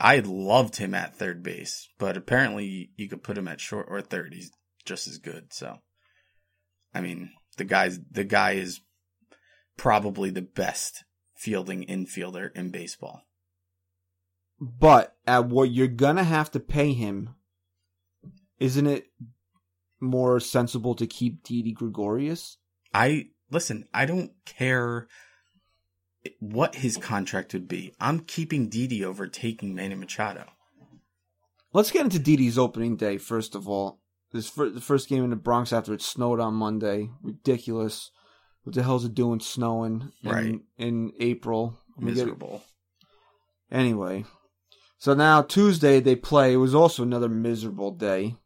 [0.00, 3.86] I I loved him at third base, but apparently you could put him at short
[3.88, 4.34] or third.
[4.34, 4.50] He's
[4.84, 5.52] just as good.
[5.52, 5.78] So,
[6.94, 8.80] I mean, the guy's the guy is
[9.76, 13.22] probably the best fielding infielder in baseball.
[14.60, 17.34] But at what you're gonna have to pay him,
[18.58, 19.06] isn't it
[20.00, 22.58] more sensible to keep Didi Gregorius?
[22.92, 23.86] I listen.
[23.94, 25.08] I don't care
[26.38, 27.94] what his contract would be.
[27.98, 30.46] I'm keeping Didi over taking Manny Machado.
[31.72, 33.99] Let's get into Didi's opening day first of all.
[34.32, 37.10] This fir- the first game in the Bronx after it snowed on Monday.
[37.22, 38.10] Ridiculous.
[38.62, 40.60] What the hell's it doing snowing in, Right.
[40.78, 41.78] in April?
[41.98, 42.62] Miserable.
[43.70, 44.24] Anyway,
[44.98, 46.52] so now Tuesday they play.
[46.54, 48.36] It was also another miserable day.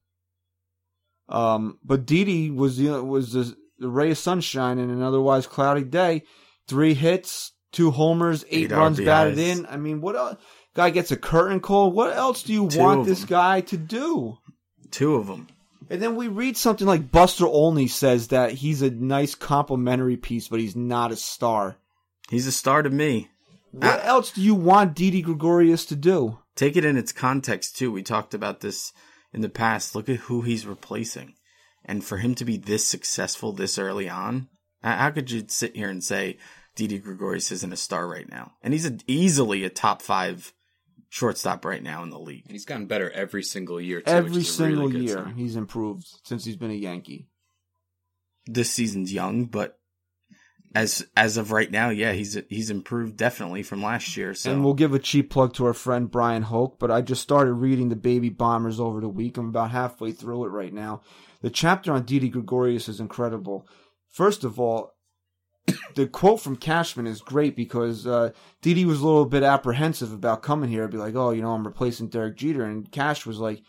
[1.28, 5.84] Um, but Didi was the was the, the ray of sunshine in an otherwise cloudy
[5.84, 6.22] day.
[6.68, 9.04] Three hits, two homers, eight, Eight runs RBIs.
[9.06, 9.66] batted in.
[9.66, 10.36] I mean, what else?
[10.74, 11.90] Guy gets a curtain call.
[11.92, 14.38] What else do you Two want this guy to do?
[14.90, 15.46] Two of them.
[15.90, 20.48] And then we read something like Buster Olney says that he's a nice complimentary piece,
[20.48, 21.76] but he's not a star.
[22.30, 23.28] He's a star to me.
[23.70, 24.06] What Ah.
[24.06, 26.38] else do you want Didi Gregorius to do?
[26.54, 27.90] Take it in its context too.
[27.90, 28.92] We talked about this
[29.32, 29.94] in the past.
[29.94, 31.34] Look at who he's replacing,
[31.84, 34.48] and for him to be this successful this early on,
[34.82, 36.38] how could you sit here and say
[36.76, 38.52] Didi Gregorius isn't a star right now?
[38.62, 40.52] And he's a, easily a top five
[41.14, 42.42] shortstop right now in the league.
[42.44, 44.00] And he's gotten better every single year.
[44.00, 45.36] Too, Every a really single year, sign.
[45.36, 47.28] he's improved since he's been a Yankee.
[48.46, 49.78] This season's young, but
[50.74, 54.34] as as of right now, yeah, he's he's improved definitely from last year.
[54.34, 57.22] So And we'll give a cheap plug to our friend Bryan Hoch, but I just
[57.22, 59.36] started reading the Baby Bombers over the week.
[59.36, 61.02] I'm about halfway through it right now.
[61.42, 63.68] The chapter on Didi Gregorius is incredible.
[64.08, 64.93] First of all,
[65.94, 68.30] the quote from Cashman is great because uh,
[68.62, 70.84] Didi was a little bit apprehensive about coming here.
[70.84, 73.62] I'd Be like, oh, you know, I'm replacing Derek Jeter, and Cash was like,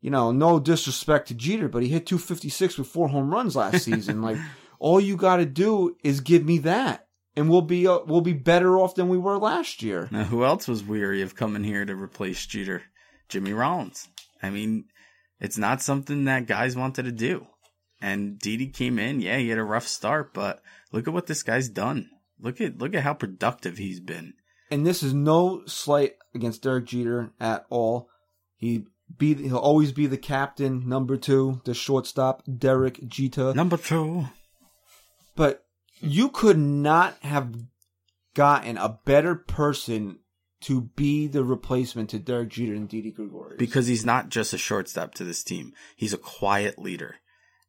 [0.00, 3.82] you know, no disrespect to Jeter, but he hit 256 with four home runs last
[3.84, 4.22] season.
[4.22, 4.38] like,
[4.78, 8.32] all you got to do is give me that, and we'll be uh, we'll be
[8.32, 10.08] better off than we were last year.
[10.10, 12.82] Now, who else was weary of coming here to replace Jeter?
[13.28, 14.08] Jimmy Rollins.
[14.42, 14.84] I mean,
[15.40, 17.46] it's not something that guys wanted to do.
[18.00, 19.20] And Didi came in.
[19.20, 20.60] Yeah, he had a rough start, but
[20.92, 22.10] look at what this guy's done.
[22.40, 24.34] Look at look at how productive he's been.
[24.70, 28.08] and this is no slight against Derek Jeter at all.
[28.56, 28.84] He
[29.16, 33.54] be he'll always be the captain, number two, the shortstop, Derek Jeter.
[33.54, 34.26] Number two.
[35.34, 35.64] But
[36.00, 37.54] you could not have
[38.34, 40.18] gotten a better person
[40.60, 43.58] to be the replacement to Derek Jeter and Didi Gregorius.
[43.58, 45.72] Because he's not just a shortstop to this team.
[45.96, 47.16] He's a quiet leader.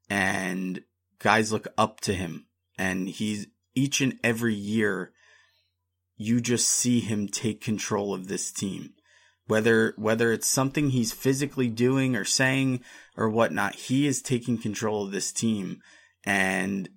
[0.10, 0.82] And
[1.20, 2.48] guys look up to him.
[2.78, 5.12] And he's each and every year
[6.18, 8.94] you just see him take control of this team.
[9.48, 12.82] Whether whether it's something he's physically doing or saying
[13.18, 15.80] or whatnot, he is taking control of this team.
[16.24, 16.90] And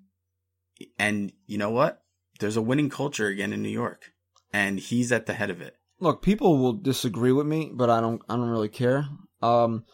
[0.99, 2.03] and you know what?
[2.41, 4.13] There's a winning culture again in New York.
[4.53, 5.77] And he's at the head of it.
[5.99, 9.07] look, people will disagree with me, but I don't I don't really care.
[9.41, 9.85] Um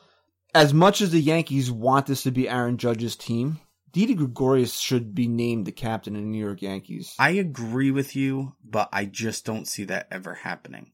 [0.54, 3.60] as much as the Yankees want this to be Aaron Judge's team,
[3.92, 7.14] Didi Gregorius should be named the captain of the New York Yankees.
[7.18, 10.92] I agree with you, but I just don't see that ever happening.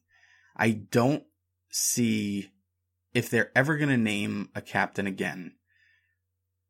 [0.57, 1.25] I don't
[1.71, 2.53] see
[3.15, 5.55] if they're ever going to name a captain again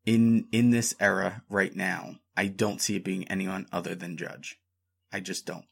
[0.05, 2.15] in in this era right now.
[2.37, 4.59] I don't see it being anyone other than Judge.
[5.11, 5.65] I just don't.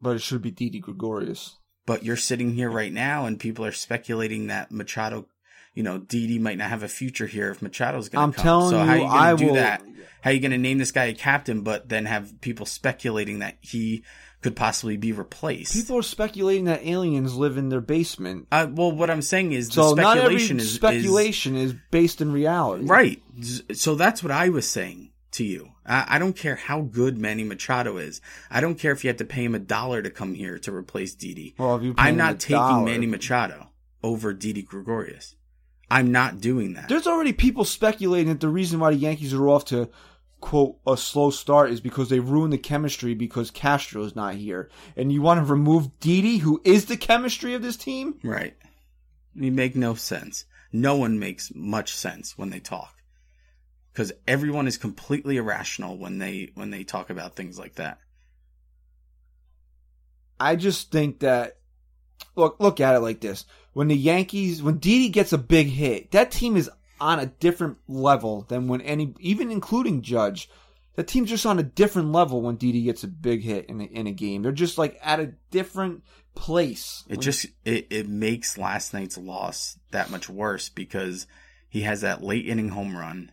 [0.00, 1.56] but it should be Didi Gregorius.
[1.86, 5.26] But you're sitting here right now and people are speculating that Machado,
[5.78, 8.42] you know, Didi might not have a future here if Machado's going to come.
[8.42, 9.82] telling so how you, you going I to do will- that?
[10.22, 13.56] How you going to name this guy a captain, but then have people speculating that
[13.60, 14.02] he
[14.42, 15.72] could possibly be replaced?
[15.72, 18.48] People are speculating that aliens live in their basement.
[18.50, 22.32] Uh, well, what I'm saying is So the not every speculation is, is based in
[22.32, 22.84] reality.
[22.86, 23.22] right.
[23.74, 25.70] So that's what I was saying to you.
[25.86, 28.20] I, I don't care how good Manny Machado is.
[28.50, 30.74] I don't care if you have to pay him a dollar to come here to
[30.74, 31.54] replace Didi.
[31.58, 33.68] Well, if you I'm not taking dollar- Manny Machado
[34.02, 35.36] over Didi Gregorius.
[35.90, 36.88] I'm not doing that.
[36.88, 39.88] There's already people speculating that the reason why the Yankees are off to
[40.40, 44.70] quote a slow start is because they ruined the chemistry because Castro's not here.
[44.96, 48.18] And you want to remove Didi, who is the chemistry of this team?
[48.22, 48.56] Right.
[49.34, 50.44] You make no sense.
[50.72, 52.94] No one makes much sense when they talk.
[53.92, 57.98] Because everyone is completely irrational when they when they talk about things like that.
[60.38, 61.56] I just think that
[62.36, 63.44] look look at it like this:
[63.78, 66.68] when the Yankees, when Didi gets a big hit, that team is
[67.00, 70.50] on a different level than when any, even including Judge.
[70.96, 73.84] That team's just on a different level when Didi gets a big hit in a,
[73.84, 74.42] in a game.
[74.42, 76.02] They're just like at a different
[76.34, 77.04] place.
[77.08, 81.28] It just it, it makes last night's loss that much worse because
[81.68, 83.30] he has that late inning home run.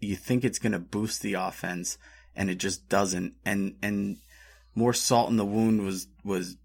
[0.00, 1.98] You think it's going to boost the offense,
[2.34, 3.34] and it just doesn't.
[3.44, 4.16] And and
[4.74, 6.56] more salt in the wound was was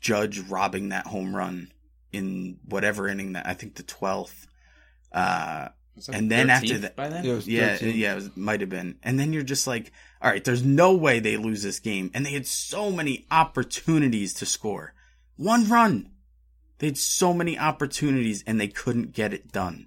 [0.00, 1.70] Judge robbing that home run
[2.16, 4.46] in whatever inning that I think the twelfth.
[5.12, 5.68] Uh,
[6.12, 8.60] And the then after that- by then, Yeah, it was yeah, yeah, it was, might
[8.60, 8.98] have been.
[9.02, 12.10] And then you're just like, all right, there's no way they lose this game.
[12.12, 14.92] And they had so many opportunities to score.
[15.36, 16.10] One run.
[16.78, 19.86] They had so many opportunities and they couldn't get it done.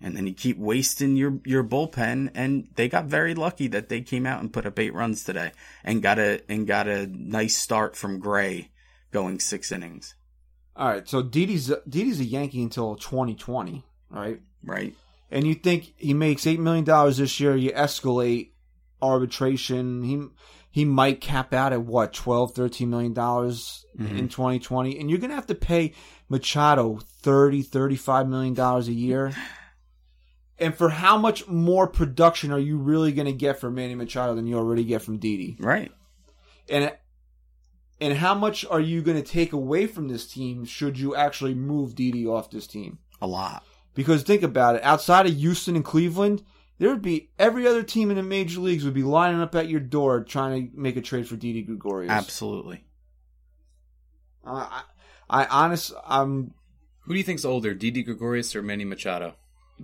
[0.00, 4.00] And then you keep wasting your, your bullpen and they got very lucky that they
[4.02, 5.52] came out and put up eight runs today
[5.84, 8.70] and got a, and got a nice start from Gray
[9.10, 10.14] going six innings.
[10.76, 14.40] All right, so Didi's Didi's a Yankee until 2020, right?
[14.62, 14.94] Right?
[15.30, 17.56] And you think he makes eight million dollars this year?
[17.56, 18.50] You escalate
[19.00, 20.02] arbitration.
[20.02, 20.26] He
[20.70, 24.26] he might cap out at what 12 13 million dollars in mm-hmm.
[24.26, 25.94] 2020 and you're going to have to pay
[26.28, 29.32] Machado 30 35 million dollars a year.
[30.58, 34.34] And for how much more production are you really going to get from Manny Machado
[34.34, 35.56] than you already get from Didi?
[35.58, 35.92] Right.
[36.68, 36.92] And
[38.00, 41.54] and how much are you going to take away from this team should you actually
[41.54, 42.98] move Didi off this team?
[43.20, 43.64] A lot.
[43.94, 46.42] Because think about it, outside of Houston and Cleveland,
[46.78, 49.68] there would be every other team in the major leagues would be lining up at
[49.68, 52.10] your door trying to make a trade for Didi Gregorius.
[52.10, 52.84] Absolutely.
[54.44, 54.82] Uh, I,
[55.28, 56.52] I honest, I'm
[57.00, 59.34] Who do you think's older, Didi Gregorius or Manny Machado?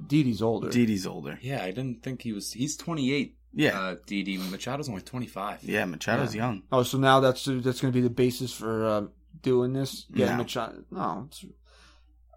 [0.07, 0.69] Didi's older.
[0.69, 1.39] Didi's older.
[1.43, 2.53] Yeah, I didn't think he was.
[2.53, 3.37] He's 28.
[3.55, 3.79] Yeah.
[3.79, 5.65] Uh, Didi Machado's only 25.
[5.65, 6.63] Yeah, Machado's young.
[6.73, 9.03] oh, so now that's that's going to be the basis for uh,
[9.43, 10.07] doing this.
[10.15, 10.37] Yeah, No.
[10.39, 10.85] Machado.
[10.91, 11.45] No, it's,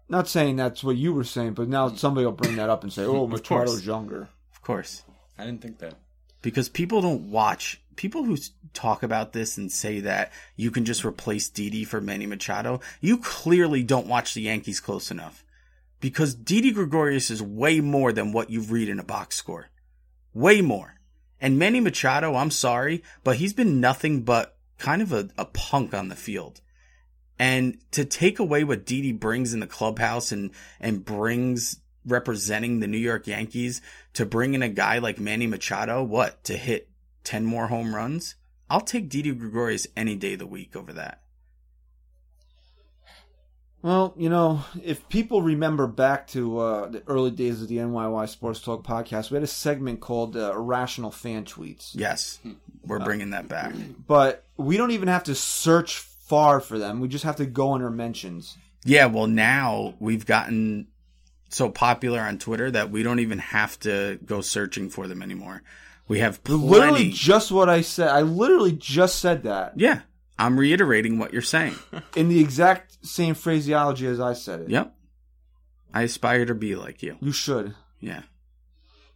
[0.08, 2.92] not saying that's what you were saying, but now somebody will bring that up and
[2.92, 3.84] say, "Oh, Of Machado's course.
[3.86, 5.02] younger." Of course.
[5.38, 5.94] I didn't think that.
[6.42, 8.36] because people don't watch people who
[8.72, 12.80] talk about this and say that you can just replace Didi for Manny Machado.
[13.00, 15.42] You clearly don't watch the Yankees close enough
[16.00, 19.68] because Didi Gregorius is way more than what you read in a box score,
[20.34, 20.94] way more.
[21.40, 25.94] And Manny Machado, I'm sorry, but he's been nothing but kind of a, a punk
[25.94, 26.60] on the field.
[27.38, 32.86] And to take away what Didi brings in the clubhouse and, and brings representing the
[32.86, 33.82] New York Yankees
[34.14, 36.88] to bring in a guy like Manny Machado, what, to hit
[37.24, 38.36] 10 more home runs?
[38.70, 41.20] I'll take Didi Gregorius any day of the week over that.
[43.82, 48.28] Well, you know, if people remember back to uh, the early days of the NYY
[48.28, 51.90] Sports Talk podcast, we had a segment called uh, Irrational Fan Tweets.
[51.94, 52.40] Yes,
[52.84, 53.74] we're bringing that back.
[54.06, 57.00] But we don't even have to search far for them.
[57.00, 58.56] We just have to go in our mentions.
[58.84, 60.86] Yeah, well, now we've gotten
[61.48, 65.62] so popular on Twitter that we don't even have to go searching for them anymore.
[66.08, 68.08] We have Literally just what I said.
[68.08, 70.00] I literally just said that Yeah,
[70.38, 71.76] I'm reiterating what you're saying.
[72.16, 74.70] in the exact same phraseology as I said it.
[74.70, 74.94] Yep.
[75.94, 77.16] I aspire to be like you.
[77.20, 77.74] You should.
[78.00, 78.22] Yeah.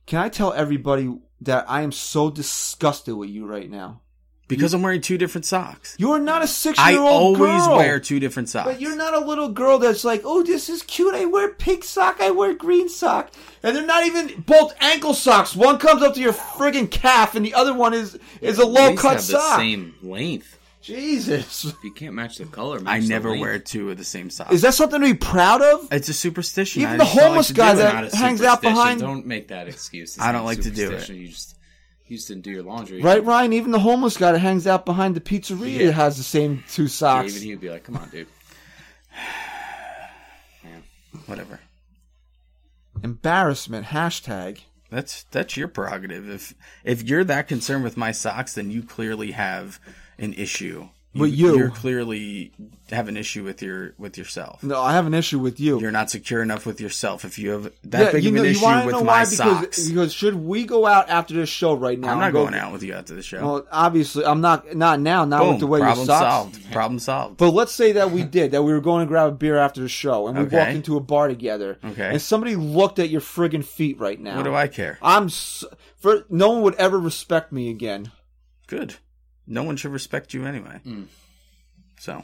[0.06, 4.00] Can I tell everybody that I am so disgusted with you right now?
[4.48, 5.94] Because I'm wearing two different socks.
[5.98, 7.46] You are not a six year old girl.
[7.46, 8.66] I always wear two different socks.
[8.66, 11.14] But you're not a little girl that's like, oh, this is cute.
[11.14, 12.20] I wear pink sock.
[12.20, 13.30] I wear green sock.
[13.62, 15.54] And they're not even both ankle socks.
[15.54, 18.96] One comes up to your friggin' calf, and the other one is is a low
[18.96, 19.58] cut have sock.
[19.58, 20.58] the same length.
[20.82, 23.40] Jesus, If you can't match the color, I the never length.
[23.42, 24.52] wear two of the same socks.
[24.52, 25.88] is that something to be proud of?
[25.92, 26.82] it's a superstition.
[26.82, 27.82] Even I the just don't homeless like to guy do it.
[27.82, 28.74] that- Not a hangs out superstition.
[28.74, 30.10] behind- Don't make that excuse.
[30.16, 30.86] It's I don't not like to do it.
[30.86, 31.16] superstition.
[31.16, 31.56] You just,
[32.06, 33.02] you just didn't do your laundry.
[33.02, 33.52] Right, Ryan?
[33.52, 35.90] Even the homeless guy that hangs out behind the pizzeria Yeah.
[35.90, 37.30] has the same two Yeah, socks.
[37.36, 38.26] even he would be like, "Come on, dude."
[41.26, 41.60] Whatever.
[43.02, 43.86] Embarrassment.
[43.88, 44.60] Hashtag.
[44.90, 46.28] That's that's your prerogative.
[46.28, 49.78] If if you're that concerned with my socks, then you clearly have
[50.20, 50.88] an issue.
[51.12, 51.24] You.
[51.26, 52.52] you clearly
[52.92, 54.62] have an issue with your with yourself.
[54.62, 55.80] No, I have an issue with you.
[55.80, 57.24] You're not secure enough with yourself.
[57.24, 59.20] If you have that big you of an you issue with know my why?
[59.24, 62.12] Because, socks, because should we go out after this show right now?
[62.12, 63.44] I'm not go- going out with you after the show.
[63.44, 64.76] Well, obviously, I'm not.
[64.76, 65.24] Not now.
[65.24, 65.48] Not Boom.
[65.50, 66.20] with the way your problem socks.
[66.20, 66.72] solved.
[66.72, 67.36] Problem solved.
[67.38, 69.80] But let's say that we did, that we were going to grab a beer after
[69.80, 70.58] the show, and we Okay.
[70.58, 72.10] walked into a bar together, Okay.
[72.10, 74.36] and somebody looked at your friggin' feet right now.
[74.36, 74.96] what do I care?
[75.02, 75.64] I'm s
[75.96, 78.12] for no one would ever respect me again.
[78.68, 78.94] Good.
[79.50, 80.80] No one should respect you anyway.
[81.98, 82.22] So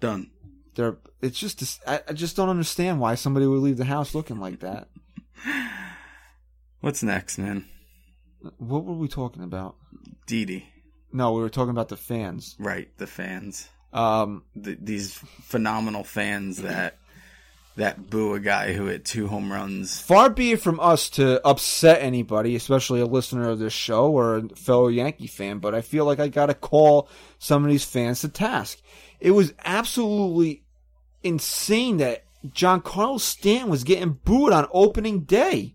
[0.00, 0.30] done.
[0.74, 4.14] They're, it's just, this- I, I just don't understand why somebody would leave the house
[4.14, 4.88] looking like that.
[6.80, 7.64] What's next, man?
[8.58, 9.76] What were we talking about?
[10.26, 10.68] Dee Dee.
[11.12, 12.54] No, we were talking about the fans.
[12.58, 13.68] Right, the fans.
[13.92, 16.98] Um, th- these phenomenal fans that
[17.76, 20.00] that boo a guy who hit two home runs.
[20.00, 24.36] far be it from us to upset anybody, especially a listener of this show or
[24.36, 27.08] a fellow Yankee fan, but I feel like I gotta call
[27.38, 28.80] some of these fans to task.
[29.20, 30.64] It was absolutely
[31.22, 35.74] insane that Giancarlo Stanton was getting booed on opening day.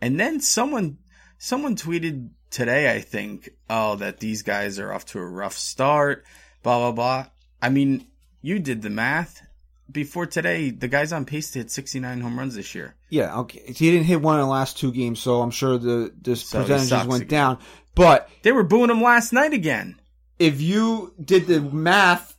[0.00, 0.98] And then someone
[1.38, 6.24] someone tweeted today, I think, oh, that these guys are off to a rough start,
[6.62, 7.26] blah blah blah.
[7.62, 8.06] I mean,
[8.42, 9.43] you did the math.
[9.90, 12.94] Before today, the guy's on pace to hit 69 home runs this year.
[13.10, 13.62] Yeah, okay.
[13.66, 16.62] He didn't hit one in the last two games, so I'm sure the, the So
[16.62, 17.28] percentages went again.
[17.28, 17.58] down.
[17.94, 20.00] But They were booing him last night again.
[20.38, 22.36] if you did the math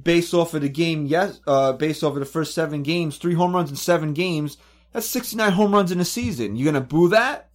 [0.00, 3.34] based off of the game, yes, uh, based off of the first seven games, three
[3.34, 4.58] home runs in seven games,
[4.92, 6.56] that's 69 home runs in a season.
[6.56, 7.48] You gonna boo that?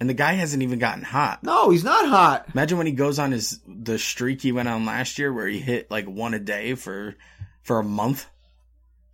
[0.00, 1.44] And the guy hasn't even gotten hot.
[1.44, 2.46] No, he's not hot.
[2.52, 5.60] Imagine when he goes on his the streak he went on last year where he
[5.60, 7.14] hit like one a day for
[7.62, 8.26] for a month.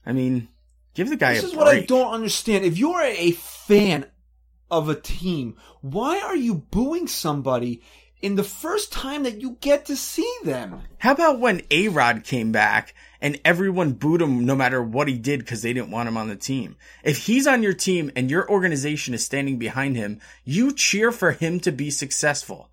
[0.05, 0.48] I mean,
[0.94, 1.59] give the guy This is break.
[1.59, 2.64] what I don't understand.
[2.64, 4.07] If you're a fan
[4.70, 7.82] of a team, why are you booing somebody
[8.22, 10.82] in the first time that you get to see them?
[10.98, 15.18] How about when A Rod came back and everyone booed him no matter what he
[15.18, 16.76] did because they didn't want him on the team?
[17.03, 21.32] If he's on your team and your organization is standing behind him, you cheer for
[21.32, 22.70] him to be successful.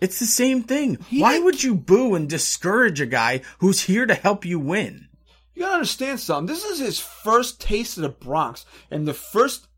[0.00, 0.98] It's the same thing.
[1.08, 5.08] He Why would you boo and discourage a guy who's here to help you win?
[5.54, 6.52] You gotta understand something.
[6.52, 9.68] This is his first taste of the Bronx, and the first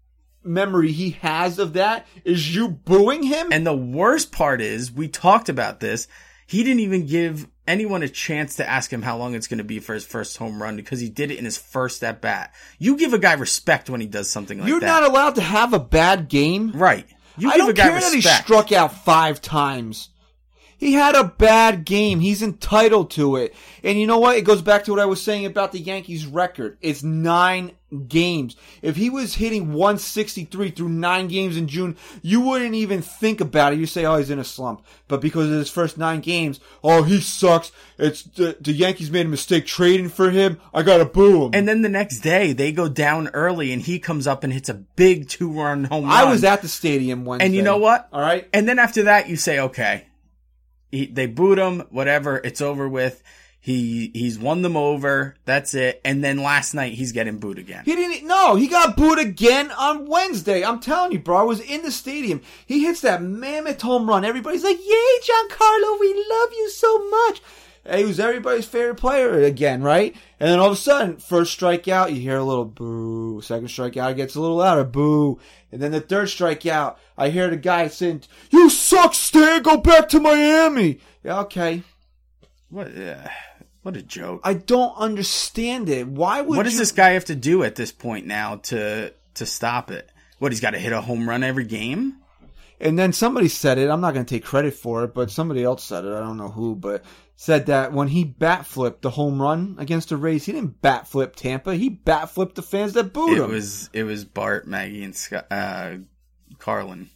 [0.43, 3.49] memory he has of that is you booing him.
[3.53, 6.09] And the worst part is, we talked about this.
[6.47, 9.65] He didn't even give anyone a chance to ask him how long it's going to
[9.65, 12.55] be for his first home run because he did it in his first at bat.
[12.79, 14.71] You give a guy respect when he does something like that.
[14.71, 16.71] You're not allowed to have a bad game.
[16.73, 17.07] right.
[17.39, 20.09] You I give don't a guy care that he struck out five times.
[20.79, 22.21] He had a bad game.
[22.21, 23.55] He's entitled to it.
[23.83, 24.37] And you know what?
[24.37, 26.77] It goes back to what I was saying about the Yankees record.
[26.83, 27.73] It's nine
[28.09, 28.57] games.
[28.83, 33.73] If he was hitting 163 through nine games in June, you wouldn't even think about
[33.73, 33.79] it.
[33.79, 34.85] You say, oh, he's in a slump.
[35.09, 37.73] But because of his first nine games, oh, he sucks.
[37.97, 40.61] It's the, the Yankees made a mistake trading for him.
[40.75, 41.51] I gotta boo him.
[41.55, 44.69] and then the next day, they go down early and he comes up and hits
[44.69, 46.13] a big two run home run.
[46.13, 47.47] I was at the stadium Wednesday.
[47.47, 48.09] And you know what?
[48.13, 48.49] All right.
[48.53, 50.05] And then after that, you say, okay,
[50.97, 53.23] he, they boot him, whatever, it's over with.
[53.67, 55.35] He he's won them over.
[55.45, 56.01] That's it.
[56.05, 57.83] And then last night he's getting booed again.
[57.85, 58.25] He didn't.
[58.29, 60.65] No, he got booed again on Wednesday.
[60.65, 61.39] I'm telling you, bro.
[61.39, 62.43] I was in the stadium.
[62.65, 64.25] He hits that mammoth home run.
[64.25, 65.99] Everybody's like, "Yay, Giancarlo!
[65.99, 67.43] We love you so much."
[67.95, 70.15] He was everybody's favorite player again, right?
[70.41, 73.41] And then all of a sudden, first strikeout, you hear a little boo.
[73.43, 75.39] Second strikeout, it gets a little louder, boo.
[75.71, 79.63] And then the third strikeout, I hear the guy saying, "You suck, Stan.
[79.63, 81.83] Go back to Miami." Yeah, okay.
[82.71, 82.89] What?
[82.97, 83.29] Uh,
[83.83, 84.41] what a joke.
[84.43, 86.09] I don't understand it.
[86.09, 89.13] Why would What does you- this guy have to do at this point now to
[89.35, 90.11] to stop it?
[90.39, 92.17] What he's got to hit a home run every game?
[92.81, 93.89] And then somebody said it.
[93.91, 96.13] I'm not going to take credit for it, but somebody else said it.
[96.13, 97.05] I don't know who, but
[97.37, 101.09] said that when he bat flipped the home run against the Rays, he didn't bat
[101.09, 101.75] flip Tampa.
[101.75, 103.51] He bat flipped the fans that booed It him.
[103.51, 105.97] was it was Bart, Maggie, and Scott, uh,
[106.59, 107.11] Carlin.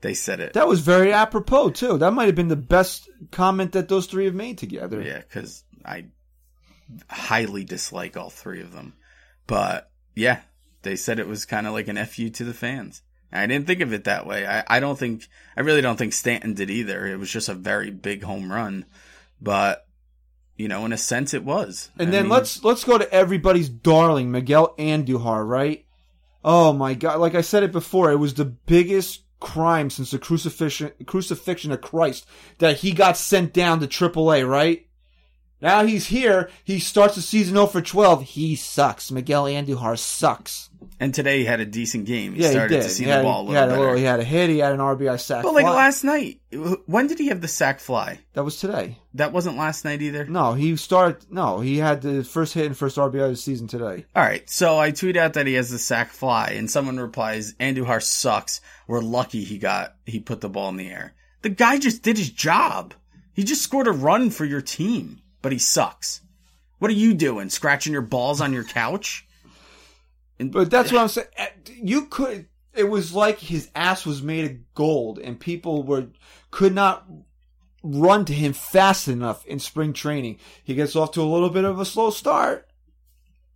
[0.00, 0.52] They said it.
[0.52, 1.96] that was very apropos too.
[1.98, 5.00] That might have been the best comment that those three have made together.
[5.00, 6.06] Yeah, because I
[7.08, 8.94] highly dislike all three of them.
[9.46, 10.40] But yeah,
[10.82, 13.02] they said it was kind of like an fu to the fans.
[13.34, 14.46] I didn't think of it that way.
[14.46, 17.06] I, I don't think I really don't think Stanton did either.
[17.06, 18.84] It was just a very big home run,
[19.40, 19.86] but
[20.56, 21.90] you know, in a sense, it was.
[21.98, 25.84] And I then mean, let's let's go to everybody's darling, Miguel Andujar, right?
[26.44, 30.18] Oh my god, like I said it before, it was the biggest crime since the
[30.18, 32.26] crucifixion crucifixion of Christ
[32.58, 34.86] that he got sent down to AAA, right?
[35.60, 38.22] Now he's here, he starts the season 0 for 12.
[38.22, 39.10] He sucks.
[39.10, 40.68] Miguel Andujar sucks.
[41.00, 42.34] And today he had a decent game.
[42.34, 42.82] He yeah, started he did.
[42.84, 43.80] to see he the had, ball a he had little a better.
[43.80, 45.42] little, he had a hit, he had an RBI sack.
[45.42, 45.74] but like fly.
[45.74, 46.40] last night,
[46.86, 48.20] when did he have the sac fly?
[48.34, 48.98] that was today.
[49.14, 50.24] That wasn't last night either.
[50.24, 51.26] No, he started.
[51.30, 54.06] No, he had the first hit and first RBI of the season today.
[54.14, 57.54] All right, so I tweet out that he has the sac fly, and someone replies,
[57.54, 58.60] "Andujar sucks.
[58.86, 61.14] We're lucky he got he put the ball in the air.
[61.42, 62.94] The guy just did his job.
[63.34, 66.20] He just scored a run for your team, but he sucks.
[66.78, 67.50] What are you doing?
[67.50, 69.26] Scratching your balls on your couch?
[70.50, 71.28] But that's what I'm saying.
[71.76, 72.46] You could.
[72.72, 76.08] It was like his ass was made of gold, and people were
[76.50, 77.06] could not
[77.82, 80.38] run to him fast enough in spring training.
[80.62, 82.68] He gets off to a little bit of a slow start.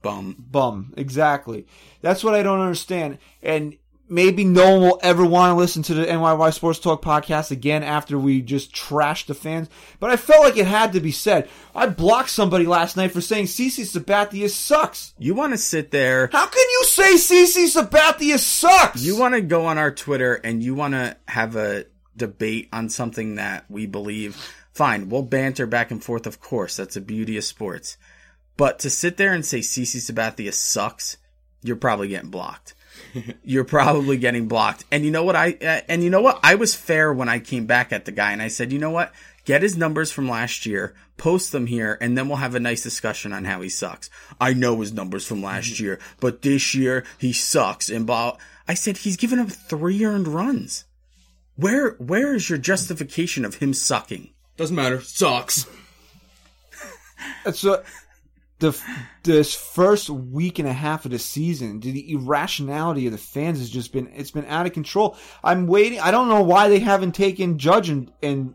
[0.03, 0.37] Bum.
[0.39, 0.95] Bum.
[0.97, 1.67] Exactly.
[2.03, 3.19] That's what I don't understand.
[3.43, 3.77] And
[4.09, 7.83] maybe no one will ever want to listen to the NYY Sports Talk podcast again
[7.83, 9.69] after we just trashed the fans.
[10.01, 11.49] But I felt like it had to be said.
[11.75, 15.15] I blocked somebody last night for saying CC Sabathia sucks.
[15.19, 16.29] You want to sit there.
[16.33, 19.03] How can you say CC Sabathia sucks?
[19.03, 21.85] You want to go on our Twitter and you want to have a
[22.17, 24.55] debate on something that we believe.
[24.73, 26.77] Fine, we'll banter back and forth, of course.
[26.77, 27.97] That's the beauty of sports.
[28.57, 31.17] But to sit there and say CC Sabathia sucks,
[31.63, 32.75] you're probably getting blocked.
[33.45, 34.85] you're probably getting blocked.
[34.91, 35.37] And you know what?
[35.37, 36.41] I uh, and you know what?
[36.43, 38.91] I was fair when I came back at the guy and I said, you know
[38.91, 39.13] what?
[39.45, 42.83] Get his numbers from last year, post them here, and then we'll have a nice
[42.83, 44.11] discussion on how he sucks.
[44.39, 47.89] I know his numbers from last year, but this year he sucks.
[47.89, 48.37] And blah.
[48.67, 50.85] I said he's given up three earned runs.
[51.57, 54.31] Where where is your justification of him sucking?
[54.57, 55.01] Doesn't matter.
[55.01, 55.67] Sucks.
[57.53, 57.83] So
[58.61, 58.77] the
[59.23, 63.71] this first week and a half of the season, the irrationality of the fans has
[63.71, 65.17] just been it's been out of control.
[65.45, 66.01] I'm waiting.
[66.01, 68.55] I don't know why they haven't taken Judge and and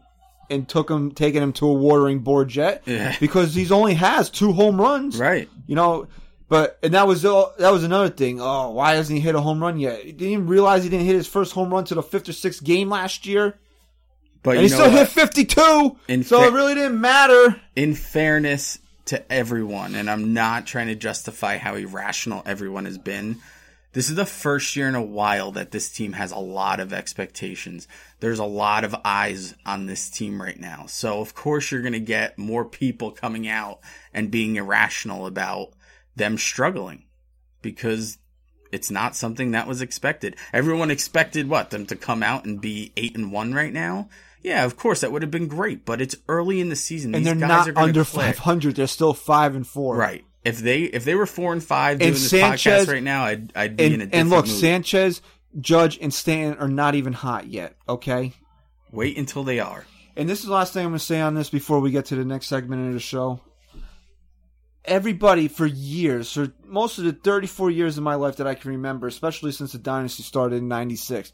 [0.49, 3.15] and took him taken him to a watering board yet Yeah.
[3.21, 5.17] because he's only has two home runs.
[5.17, 5.47] Right.
[5.67, 6.07] You know,
[6.49, 8.41] but and that was uh, that was another thing.
[8.41, 10.03] Oh, why hasn't he hit a home run yet?
[10.03, 12.33] He Didn't even realize he didn't hit his first home run to the fifth or
[12.33, 13.57] sixth game last year,
[14.43, 14.91] But and he still what?
[14.91, 15.97] hit 52.
[16.09, 17.55] In so fa- it really didn't matter.
[17.77, 23.37] in fairness to everyone, and I'm not trying to justify how irrational everyone has been.
[23.93, 26.93] This is the first year in a while that this team has a lot of
[26.93, 27.87] expectations.
[28.21, 30.85] There's a lot of eyes on this team right now.
[30.87, 33.79] So, of course, you're going to get more people coming out
[34.11, 35.73] and being irrational about
[36.15, 37.03] them struggling
[37.61, 38.17] because
[38.71, 40.37] it's not something that was expected.
[40.51, 41.69] Everyone expected what?
[41.69, 44.09] Them to come out and be 8 and 1 right now?
[44.43, 47.15] Yeah, of course, that would have been great, but it's early in the season.
[47.15, 48.75] And These they're guys not under 500.
[48.75, 49.95] They're still five and four.
[49.95, 50.25] Right.
[50.43, 53.23] If they if they were four and five doing And this Sanchez- podcast right now,
[53.23, 54.55] I'd I'd be in a And, different and look, mood.
[54.55, 55.21] Sanchez,
[55.61, 57.75] Judge, and Stanton are not even hot yet.
[57.87, 58.33] Okay.
[58.91, 59.85] Wait until they are.
[60.17, 62.05] And this is the last thing I'm going to say on this before we get
[62.07, 63.39] to the next segment of the show.
[64.85, 68.71] Everybody for years, for most of the 34 years of my life that I can
[68.71, 71.31] remember, especially since the dynasty started in 96,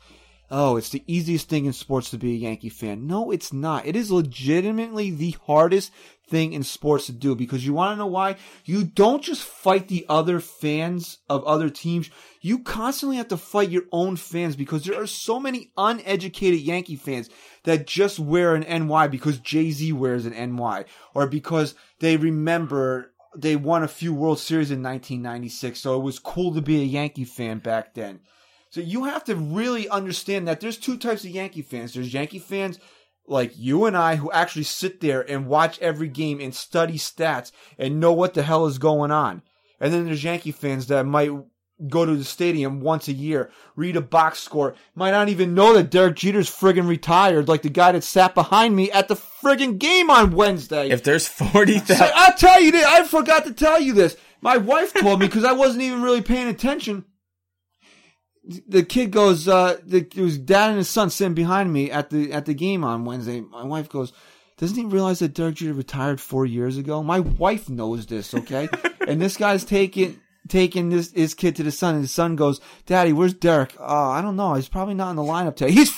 [0.51, 3.07] oh, it's the easiest thing in sports to be a Yankee fan.
[3.07, 3.85] No, it's not.
[3.85, 5.91] It is legitimately the hardest
[6.29, 8.35] thing in sports to do because you want to know why?
[8.65, 12.09] You don't just fight the other fans of other teams.
[12.41, 16.95] You constantly have to fight your own fans because there are so many uneducated Yankee
[16.95, 17.29] fans
[17.63, 23.55] that just wear an NY because Jay-Z wears an NY or because they remember they
[23.55, 25.79] won a few World Series in 1996.
[25.79, 28.21] So it was cool to be a Yankee fan back then.
[28.69, 31.93] So you have to really understand that there's two types of Yankee fans.
[31.93, 32.79] There's Yankee fans
[33.27, 37.51] like you and I who actually sit there and watch every game and study stats
[37.77, 39.41] and know what the hell is going on.
[39.79, 41.31] And then there's Yankee fans that might
[41.87, 45.73] go to the stadium once a year, read a box score, might not even know
[45.73, 49.79] that Derek Jeter's friggin' retired, like the guy that sat behind me at the friggin'
[49.79, 50.89] game on Wednesday.
[50.89, 52.85] If there's forty So I'll tell you this.
[52.85, 54.17] I forgot to tell you this.
[54.41, 57.05] My wife told me because I wasn't even really paying attention.
[58.43, 62.09] The kid goes, uh, the, it was dad and his son sitting behind me at
[62.09, 63.41] the at the game on Wednesday.
[63.41, 64.13] My wife goes,
[64.57, 67.03] doesn't he realize that Derek Jeter retired four years ago?
[67.03, 68.67] My wife knows this, okay?
[69.07, 72.59] and this guy's taking taking this his kid to the son, and the son goes,
[72.85, 73.75] Daddy, where's Derek?
[73.79, 74.55] Oh, I don't know.
[74.55, 75.71] He's probably not in the lineup today.
[75.71, 75.91] He's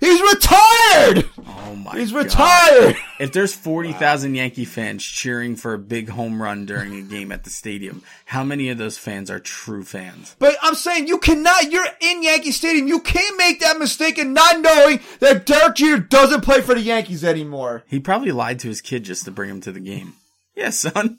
[0.00, 1.28] he's retired.
[1.46, 2.24] oh my, He's God.
[2.24, 2.96] retired.
[3.20, 7.32] If there's forty thousand Yankee fans cheering for a big home run during a game
[7.32, 10.36] at the stadium, how many of those fans are true fans?
[10.38, 11.70] But I'm saying you cannot.
[11.70, 12.88] You're in Yankee Stadium.
[12.88, 16.80] You can't make that mistake and not knowing that Derek Jeter doesn't play for the
[16.80, 17.84] Yankees anymore.
[17.86, 20.14] He probably lied to his kid just to bring him to the game.
[20.54, 21.18] Yeah, son.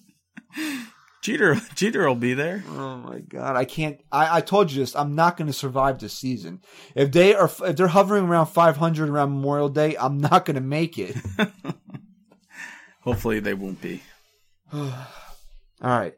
[1.26, 2.64] Jeter, Jeter will be there.
[2.70, 4.00] Oh my God, I can't.
[4.12, 4.96] I, I told you this.
[4.96, 6.62] I'm not going to survive this season.
[6.94, 10.62] If they are, if they're hovering around 500 around Memorial Day, I'm not going to
[10.62, 11.16] make it.
[13.02, 14.04] Hopefully, they won't be.
[14.74, 14.94] All
[15.82, 16.14] right.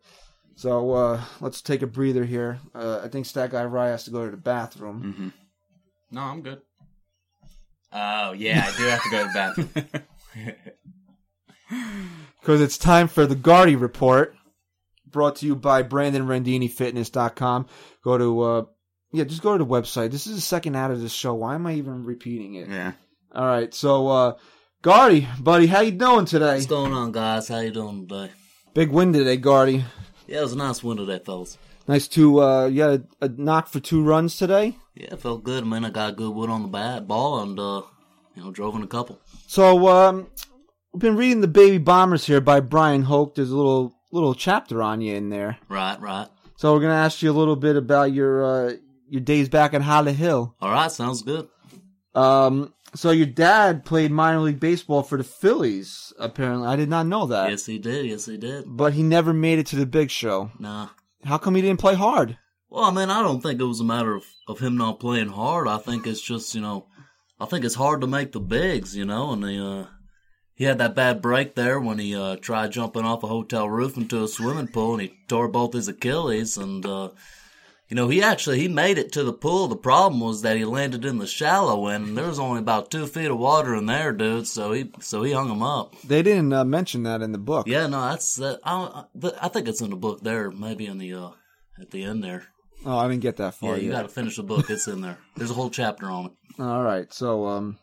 [0.55, 2.59] So uh, let's take a breather here.
[2.75, 5.31] Uh, I think Stat Guy Rye has to go to the bathroom.
[6.11, 6.61] No, I'm good.
[7.93, 10.55] Oh yeah, I do have to go to the bathroom.
[12.41, 14.36] because it's time for the Gardy Report,
[15.11, 17.67] brought to you by BrandonRandiniFitness.com.
[18.03, 18.63] Go to, uh,
[19.11, 20.11] yeah, just go to the website.
[20.11, 21.33] This is the second ad of this show.
[21.33, 22.69] Why am I even repeating it?
[22.69, 22.93] Yeah.
[23.33, 24.33] All right, so uh,
[24.81, 26.53] Gardy, buddy, how you doing today?
[26.53, 27.47] What's going on, guys?
[27.47, 28.31] How you doing today?
[28.73, 29.83] Big win today, Gardy.
[30.27, 31.57] Yeah, it was a nice win today, fellas.
[31.87, 34.75] Nice to, uh, you had a, a knock for two runs today.
[34.93, 35.85] Yeah, it felt good, man.
[35.85, 37.81] I got a good wood on the bat ball and, uh,
[38.35, 39.19] you know, drove in a couple.
[39.47, 40.27] So, um,
[40.91, 43.35] we've been reading the Baby Bombers here by Bryan Hoch.
[43.35, 45.57] There's a little little chapter on you in there.
[45.69, 46.27] Right, right.
[46.55, 48.73] So we're gonna ask you a little bit about your uh,
[49.07, 50.55] your days back in Holly Hill.
[50.61, 51.47] All right, sounds good.
[52.15, 56.13] Um, so your dad played minor league baseball for the Phillies.
[56.19, 57.49] Apparently, I did not know that.
[57.49, 58.05] Yes, he did.
[58.05, 58.63] Yes, he did.
[58.65, 60.51] But he never made it to the big show.
[60.57, 60.89] Nah.
[61.23, 62.37] How come he didn't play hard?
[62.69, 65.29] Well, I mean, I don't think it was a matter of, of him not playing
[65.29, 65.67] hard.
[65.67, 66.87] I think it's just, you know,
[67.39, 69.85] I think it's hard to make the bigs, you know, and the uh,
[70.57, 73.95] he had that bad break there when he, uh, tried jumping off a hotel roof
[73.95, 77.09] into a swimming pool and he tore both his Achilles and, uh,
[77.89, 79.67] you know, he actually, he made it to the pool.
[79.67, 82.91] The problem was that he landed in the shallow end and there was only about
[82.91, 84.47] two feet of water in there, dude.
[84.47, 85.93] So he, so he hung him up.
[86.01, 87.67] They didn't uh, mention that in the book.
[87.67, 89.03] Yeah, no, that's, uh, I,
[89.41, 91.29] I think it's in the book there, maybe in the, uh,
[91.79, 92.47] at the end there.
[92.85, 94.69] Oh, I didn't get that far Yeah, you got to finish the book.
[94.69, 95.17] It's in there.
[95.35, 96.31] There's a whole chapter on it.
[96.59, 97.11] All right.
[97.13, 97.77] So, um,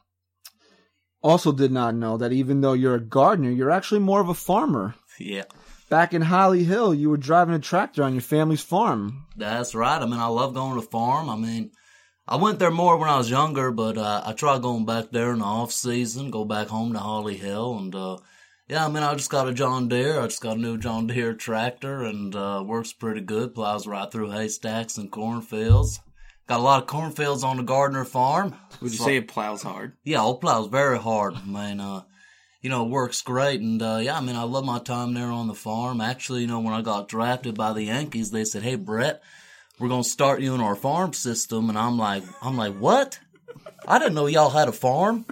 [1.24, 4.34] also did not know that even though you're a gardener, you're actually more of a
[4.34, 4.94] farmer.
[5.18, 5.44] Yeah,
[5.88, 9.26] Back in Holly Hill, you were driving a tractor on your family's farm.
[9.36, 10.00] that's right.
[10.00, 11.28] I mean, I love going to the farm.
[11.30, 11.70] I mean,
[12.26, 15.32] I went there more when I was younger, but uh, I try going back there
[15.32, 18.16] in the off season, go back home to Holly Hill, and uh,
[18.66, 20.20] yeah, I mean, I just got a John Deere.
[20.20, 23.54] I just got a new John Deere tractor, and uh, works pretty good.
[23.54, 26.00] Plows right through haystacks and cornfields.
[26.46, 28.54] Got a lot of cornfields on the Gardner farm.
[28.82, 29.92] Would you say it plows hard?
[30.04, 31.34] Yeah, it plows very hard.
[31.34, 32.02] I mean, uh,
[32.60, 33.60] you know, it works great.
[33.60, 36.02] And, uh, yeah, I mean, I love my time there on the farm.
[36.02, 39.22] Actually, you know, when I got drafted by the Yankees, they said, Hey, Brett,
[39.78, 41.70] we're going to start you in our farm system.
[41.70, 43.18] And I'm like, I'm like, what?
[43.88, 45.24] I didn't know y'all had a farm.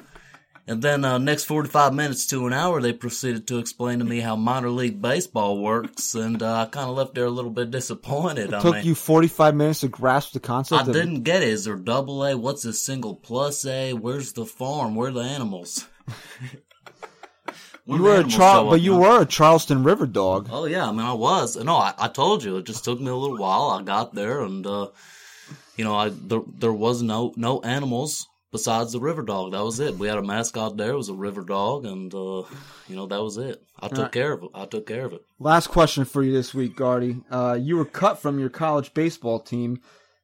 [0.72, 4.20] And then, uh, next 45 minutes to an hour, they proceeded to explain to me
[4.20, 6.14] how minor league baseball works.
[6.14, 8.54] And, uh, I kind of left there a little bit disappointed.
[8.54, 11.50] I Took mean, you 45 minutes to grasp the concept I didn't get it.
[11.50, 12.38] Is there double A?
[12.38, 13.92] What's a single plus A?
[13.92, 14.94] Where's the farm?
[14.94, 15.86] Where are the animals?
[17.84, 19.00] You were a Char- but you man.
[19.00, 20.48] were a Charleston River dog.
[20.52, 21.56] Oh yeah, I mean I was.
[21.56, 22.58] No, I, I told you.
[22.58, 23.70] It just took me a little while.
[23.70, 24.86] I got there, and uh,
[25.76, 29.52] you know, I there, there was no no animals besides the river dog.
[29.52, 29.96] That was it.
[29.96, 30.92] We had a mascot there.
[30.92, 32.42] It was a river dog, and uh,
[32.86, 33.60] you know that was it.
[33.80, 34.12] I took Alright.
[34.12, 34.50] care of it.
[34.54, 35.22] I took care of it.
[35.40, 37.22] Last question for you this week, Gardy.
[37.30, 39.80] Uh, you were cut from your college baseball team,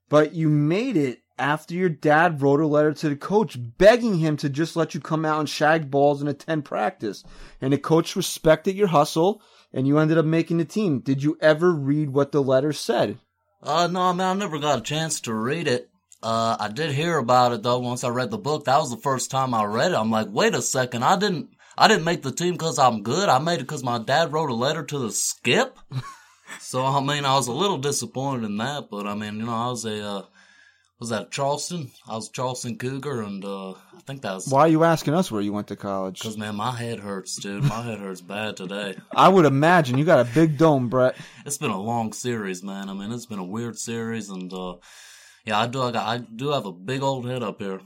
[0.08, 4.36] but you made it after your dad wrote a letter to the coach begging him
[4.36, 7.24] to just let you come out and shag balls and attend practice.
[7.60, 9.40] And the coach respected your hustle,
[9.72, 11.00] and you ended up making the team.
[11.00, 13.18] Did you ever read what the letter said?
[13.62, 15.90] Uh, no, I mean, I never got a chance to read it.
[16.22, 18.64] Uh, I did hear about it though once I read the book.
[18.64, 19.96] That was the first time I read it.
[19.96, 23.28] I'm like, wait a second, I didn't, I didn't make the team because I'm good.
[23.28, 25.78] I made it because my dad wrote a letter to the skip.
[26.60, 29.54] so, I mean, I was a little disappointed in that, but I mean, you know,
[29.54, 30.22] I was a, uh,
[30.98, 31.92] was that Charleston?
[32.08, 35.30] I was Charleston Cougar and, uh, I think that was, Why are you asking us
[35.30, 36.20] where you went to college?
[36.20, 37.62] cause man, my head hurts, dude.
[37.62, 38.96] My head hurts bad today.
[39.12, 41.14] I would imagine you got a big dome, Brett.
[41.46, 42.88] it's been a long series, man.
[42.88, 44.74] I mean, it's been a weird series, and uh,
[45.44, 45.82] yeah, I do.
[45.82, 47.80] I, got, I do have a big old head up here.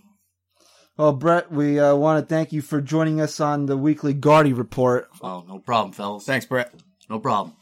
[0.96, 4.52] Well, Brett, we uh, want to thank you for joining us on the weekly Gardy
[4.52, 5.08] report.
[5.22, 6.24] Oh, no problem, fellas.
[6.24, 6.72] Thanks, Brett.
[7.08, 7.56] No problem.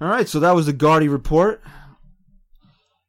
[0.00, 1.62] All right, so that was the Gardy report.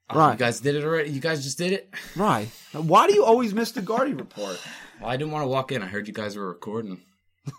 [0.10, 0.34] Oh, Right.
[0.34, 1.10] You guys did it already?
[1.12, 1.94] You guys just did it?
[2.16, 2.48] Right.
[2.74, 4.60] Why do you always miss the Gardy report?
[5.00, 5.82] Well, I didn't want to walk in.
[5.82, 7.02] I heard you guys were recording.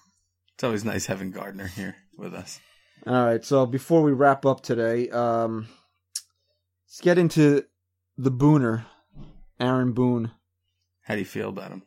[0.54, 2.60] It's always nice having Gardner here with us.
[3.06, 5.68] All right, so before we wrap up today, um,
[6.96, 7.62] let's get into
[8.16, 8.86] the Booner,
[9.60, 10.30] Aaron Boone.
[11.02, 11.82] How do you feel about him?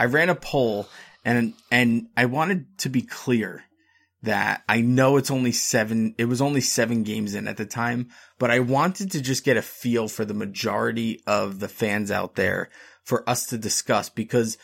[0.00, 0.88] I ran a poll
[1.26, 3.64] and and I wanted to be clear
[4.22, 8.08] that I know it's only seven it was only seven games in at the time,
[8.38, 12.34] but I wanted to just get a feel for the majority of the fans out
[12.34, 12.70] there
[13.04, 14.56] for us to discuss because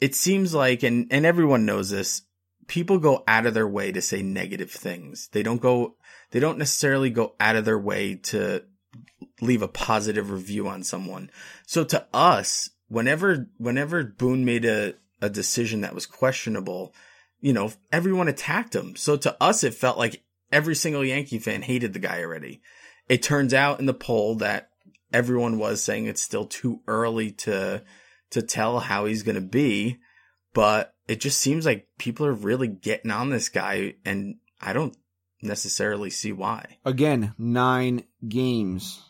[0.00, 2.22] it seems like and, and everyone knows this,
[2.66, 5.28] people go out of their way to say negative things.
[5.30, 5.94] They don't go
[6.32, 8.64] they don't necessarily go out of their way to
[9.42, 11.30] leave a positive review on someone.
[11.66, 16.94] So to us, whenever whenever Boone made a, a decision that was questionable,
[17.40, 18.96] you know, everyone attacked him.
[18.96, 20.22] So to us it felt like
[20.52, 22.60] every single Yankee fan hated the guy already.
[23.08, 24.70] It turns out in the poll that
[25.12, 27.82] everyone was saying it's still too early to
[28.30, 29.98] to tell how he's going to be,
[30.54, 34.96] but it just seems like people are really getting on this guy and I don't
[35.42, 36.78] necessarily see why.
[36.84, 39.02] Again, nine games.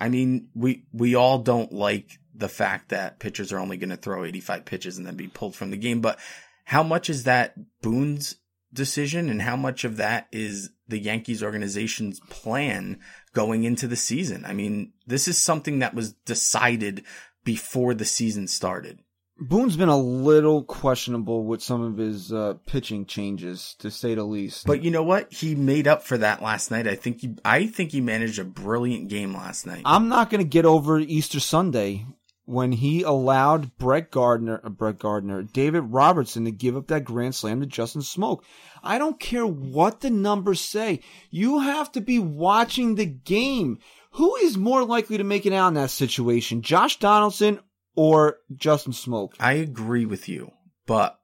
[0.00, 3.96] I mean, we we all don't like the fact that pitchers are only going to
[3.96, 6.18] throw 85 pitches and then be pulled from the game, but
[6.64, 8.36] how much is that Boone's
[8.72, 12.98] decision and how much of that is the Yankees organization's plan
[13.34, 14.44] going into the season?
[14.46, 17.04] I mean, this is something that was decided
[17.44, 19.00] before the season started.
[19.40, 24.22] Boone's been a little questionable with some of his uh, pitching changes, to say the
[24.24, 24.66] least.
[24.66, 25.32] But you know what?
[25.32, 26.86] He made up for that last night.
[26.86, 29.82] I think he, I think he managed a brilliant game last night.
[29.86, 32.04] I'm not going to get over Easter Sunday
[32.44, 37.34] when he allowed Brett Gardner, uh, Brett Gardner, David Robertson to give up that grand
[37.34, 38.42] slam to Justin Smoak.
[38.82, 41.00] I don't care what the numbers say.
[41.30, 43.78] You have to be watching the game.
[44.14, 47.60] Who is more likely to make it out in that situation, Josh Donaldson
[47.94, 49.34] or Justin Smoak?
[49.38, 50.52] I agree with you,
[50.86, 51.20] but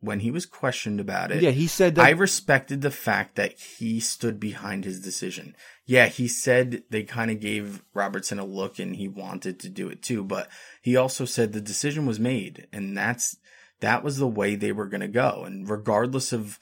[0.00, 2.04] when he was questioned about it, Yeah, he said that.
[2.04, 5.56] I respected the fact that he stood behind his decision.
[5.86, 9.88] Yeah, he said they kind of gave Robertson a look and he wanted to do
[9.88, 10.48] it too, but
[10.82, 13.36] he also said the decision was made and that's
[13.80, 15.44] that was the way they were going to go.
[15.44, 16.58] And regardless of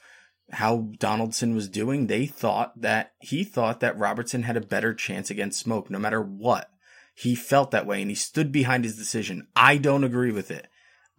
[0.51, 5.29] how Donaldson was doing, they thought that he thought that Robertson had a better chance
[5.29, 6.69] against Smoak no matter what.
[7.17, 9.47] He felt that way and he stood behind his decision.
[9.55, 10.67] I don't agree with it.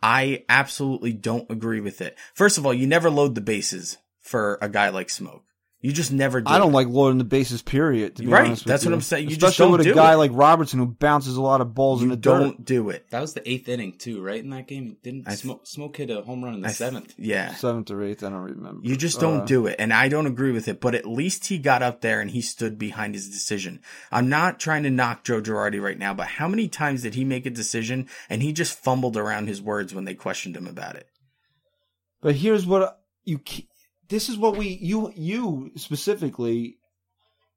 [0.01, 2.17] I absolutely don't agree with it.
[2.35, 5.41] First of all, you never load the bases for a guy like Smoak.
[5.81, 6.51] You just never do.
[6.51, 6.75] I don't it.
[6.75, 7.63] like loading the bases.
[7.63, 8.17] Period.
[8.17, 8.95] To be Right, honest with that's what you.
[8.97, 9.25] I'm saying.
[9.31, 10.17] You just Especially don't with a do guy it.
[10.17, 13.09] like Robertson who bounces a lot of balls in You the don't do it.
[13.11, 14.43] That was the eighth inning too, right?
[14.43, 17.15] In that game, didn't I Smoak, Smoak hit a home run in the I seventh?
[17.17, 17.55] Yeah.
[17.55, 18.81] Seventh or eighth, I don't remember.
[18.83, 19.77] You just don't Uh, do it.
[19.79, 22.41] And I don't agree with it, but at least he got up there and he
[22.41, 23.81] stood behind his decision.
[24.11, 27.25] I'm not trying to knock Joe Girardi right now, but how many times did he
[27.25, 30.97] make a decision and he just fumbled around his words when they questioned him about
[30.97, 31.07] it?
[32.21, 33.39] But here's what you.
[34.09, 36.79] This is what we you you specifically,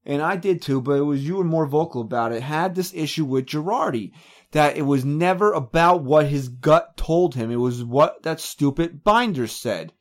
[0.06, 0.82] and I did too.
[0.82, 2.42] But it was you were more vocal about it.
[2.44, 4.12] Had this issue with Girardi
[4.52, 7.52] that it was never about what his gut told him.
[7.52, 9.94] It was what that stupid binder said.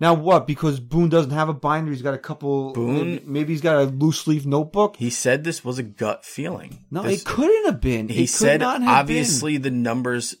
[0.00, 0.48] Now what?
[0.48, 1.92] Because Boone doesn't have a binder.
[1.92, 2.72] He's got a couple.
[2.72, 4.96] Boone- maybe he's got a loose leaf notebook.
[4.96, 6.84] He said this was a gut feeling.
[6.90, 8.08] No, This- it couldn't have been.
[8.08, 10.34] he could said obviously the numbers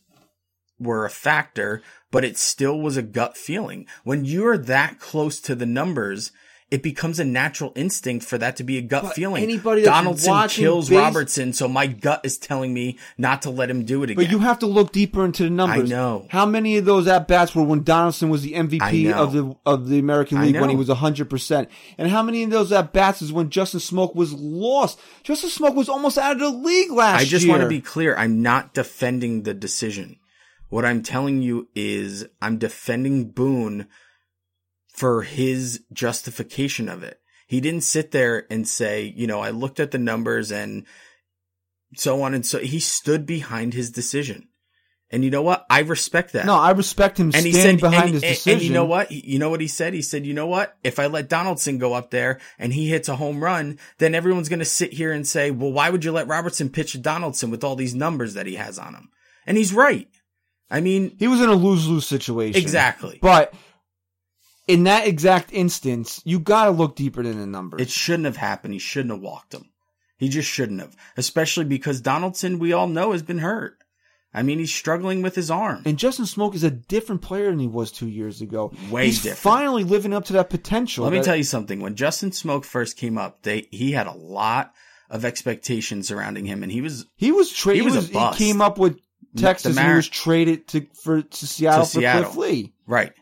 [0.82, 3.86] were a factor, but it still was a gut feeling.
[4.04, 6.32] When you're that close to the numbers,
[6.70, 9.42] it becomes a natural instinct for that to be a gut But feeling.
[9.42, 13.68] anybody that's Donaldson kills base- Robertson, so my gut is telling me not to let
[13.68, 14.24] him do it again.
[14.24, 15.92] But you have to look deeper into the numbers.
[15.92, 16.26] I know.
[16.30, 19.90] How many of those at bats were when Donaldson was the MVP of the of
[19.90, 21.68] the American League when he was hundred percent?
[21.98, 24.98] And how many of those at bats is when Justin Smoak was lost?
[25.24, 27.26] Justin Smoak was almost out of the league last year.
[27.26, 27.52] I just year.
[27.52, 28.16] want to be clear.
[28.16, 30.16] I'm not defending the decision.
[30.72, 33.88] What I'm telling you is I'm defending Boone
[34.88, 37.20] for his justification of it.
[37.46, 40.86] He didn't sit there and say, you know, I looked at the numbers and
[41.94, 44.48] so on and so he stood behind his decision.
[45.10, 45.66] And you know what?
[45.68, 46.46] I respect that.
[46.46, 48.52] No, I respect him and he said, behind and, his and- decision.
[48.52, 49.12] and you know what?
[49.12, 49.92] You know what he said?
[49.92, 50.74] He said, you know what?
[50.82, 54.48] If I let Donaldson go up there and he hits a home run, then everyone's
[54.48, 57.50] going to sit here and say, well, why would you let Robertson pitch to Donaldson
[57.50, 59.10] with all these numbers that he has on him?
[59.46, 60.08] And he's right.
[60.72, 62.60] I mean, He was in a lose lose situation.
[62.60, 63.18] exactly.
[63.22, 63.52] But
[64.66, 67.82] in that exact instance, you got to look deeper than the numbers.
[67.82, 68.72] It shouldn't have happened.
[68.74, 69.66] He shouldn't have walked him.
[70.16, 73.76] He just shouldn't have, especially because Donaldson, we all know, has been hurt.
[74.34, 75.82] I mean, he's struggling with his arm.
[75.84, 78.72] and Justin Smoak is a different player than he was two years ago.
[78.90, 79.40] Way He's different.
[79.40, 81.04] finally living up to that potential.
[81.04, 81.80] Let me tell you something.
[81.80, 84.72] When Justin Smoak first came up, they he had a lot
[85.10, 88.44] of expectations surrounding him, and he was He was He was He, a was- he
[88.46, 88.98] came up with
[89.36, 89.66] Texas.
[89.66, 92.24] and Mar- he was traded to for to Seattle To for Seattle.
[92.32, 92.74] Cliff Lee.
[92.86, 93.12] right.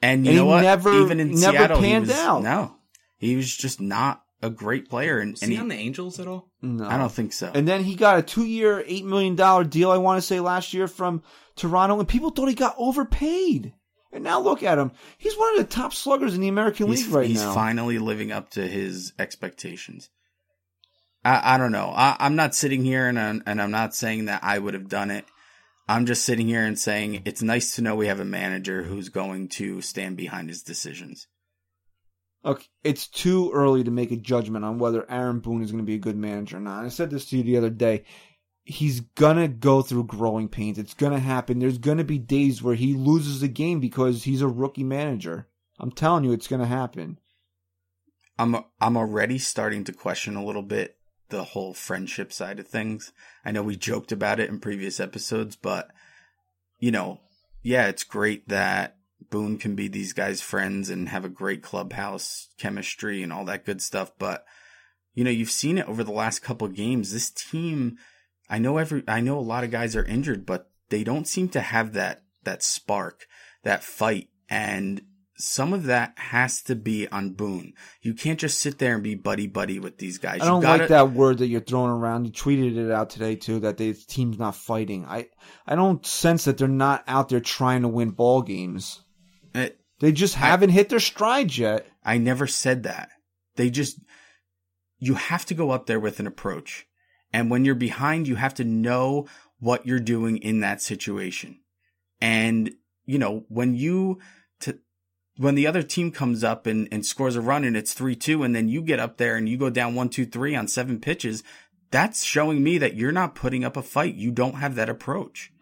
[0.00, 0.60] And you And know he what?
[0.62, 2.42] never- Even in never Seattle, panned he was, out.
[2.42, 2.76] No,
[3.16, 6.20] he was just not a great player, and, Was and he he, on the Angels
[6.20, 6.48] at all?
[6.62, 7.50] No, I don't think so.
[7.52, 9.90] And then he got a two-year, eight million dollar deal.
[9.90, 11.22] I want to say last year from
[11.56, 13.72] Toronto, and people thought he got overpaid.
[14.12, 17.06] And now look at him; he's one of the top sluggers in the American he's
[17.06, 17.46] League right he's now.
[17.48, 20.08] He's finally living up to his expectations.
[21.24, 21.92] I, I don't know.
[21.94, 24.88] I, I'm not sitting here and I'm, and I'm not saying that I would have
[24.88, 25.24] done it.
[25.88, 29.08] I'm just sitting here and saying it's nice to know we have a manager who's
[29.08, 31.26] going to stand behind his decisions.
[32.44, 35.86] Okay, it's too early to make a judgment on whether Aaron Boone is going to
[35.86, 36.84] be a good manager or not.
[36.84, 38.04] I said this to you the other day.
[38.64, 40.78] He's gonna go through growing pains.
[40.78, 41.58] It's gonna happen.
[41.58, 45.48] There's gonna be days where he loses a game because he's a rookie manager.
[45.80, 47.18] I'm telling you, it's gonna happen.
[48.38, 50.97] I'm I'm already starting to question a little bit
[51.28, 53.12] the whole friendship side of things.
[53.44, 55.90] I know we joked about it in previous episodes, but
[56.78, 57.20] you know,
[57.62, 58.96] yeah, it's great that
[59.30, 63.66] Boone can be these guys' friends and have a great clubhouse chemistry and all that
[63.66, 64.44] good stuff, but
[65.14, 67.12] you know, you've seen it over the last couple games.
[67.12, 67.98] This team,
[68.48, 71.48] I know every I know a lot of guys are injured, but they don't seem
[71.50, 73.26] to have that that spark,
[73.64, 75.02] that fight and
[75.38, 77.72] some of that has to be on Boone.
[78.02, 80.40] You can't just sit there and be buddy buddy with these guys.
[80.42, 82.26] I don't gotta, like that word that you're throwing around.
[82.26, 85.06] You tweeted it out today too that the team's not fighting.
[85.06, 85.28] I
[85.66, 89.00] I don't sense that they're not out there trying to win ball games.
[89.54, 89.68] Uh,
[90.00, 91.86] They just haven't hit their stride yet.
[92.04, 93.10] I never said that.
[93.56, 93.98] They just,
[94.98, 96.86] you have to go up there with an approach.
[97.32, 99.26] And when you're behind, you have to know
[99.58, 101.60] what you're doing in that situation.
[102.20, 102.70] And,
[103.04, 104.20] you know, when you,
[104.60, 104.78] to,
[105.38, 108.54] when the other team comes up and, and scores a run and it's 3-2 and
[108.54, 111.44] then you get up there and you go down 1-2-3 on seven pitches,
[111.90, 114.16] that's showing me that you're not putting up a fight.
[114.16, 115.52] You don't have that approach.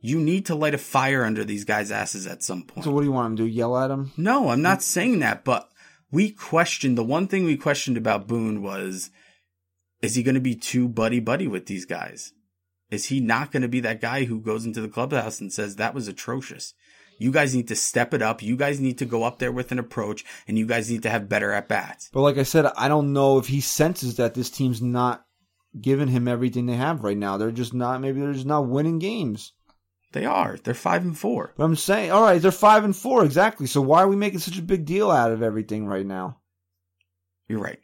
[0.00, 2.84] You need to light a fire under these guys' asses at some point.
[2.84, 3.48] So what do you want them to do?
[3.48, 4.12] Yell at them?
[4.16, 5.68] No, I'm not saying that, but
[6.12, 9.10] we questioned the one thing we questioned about Boone was
[10.00, 12.32] is he going to be too buddy buddy with these guys?
[12.88, 15.74] Is he not going to be that guy who goes into the clubhouse and says
[15.76, 16.72] that was atrocious?
[17.18, 18.42] You guys need to step it up.
[18.42, 21.10] You guys need to go up there with an approach and you guys need to
[21.10, 22.08] have better at bats.
[22.12, 25.24] But like I said, I don't know if he senses that this team's not
[25.78, 27.36] giving him everything they have right now.
[27.36, 28.00] They're just not.
[28.00, 29.52] Maybe they're just not winning games.
[30.12, 30.56] They are.
[30.62, 31.52] They're five and four.
[31.56, 33.66] But I'm saying, all right, they're five and four exactly.
[33.66, 36.38] So why are we making such a big deal out of everything right now?
[37.46, 37.78] You're right.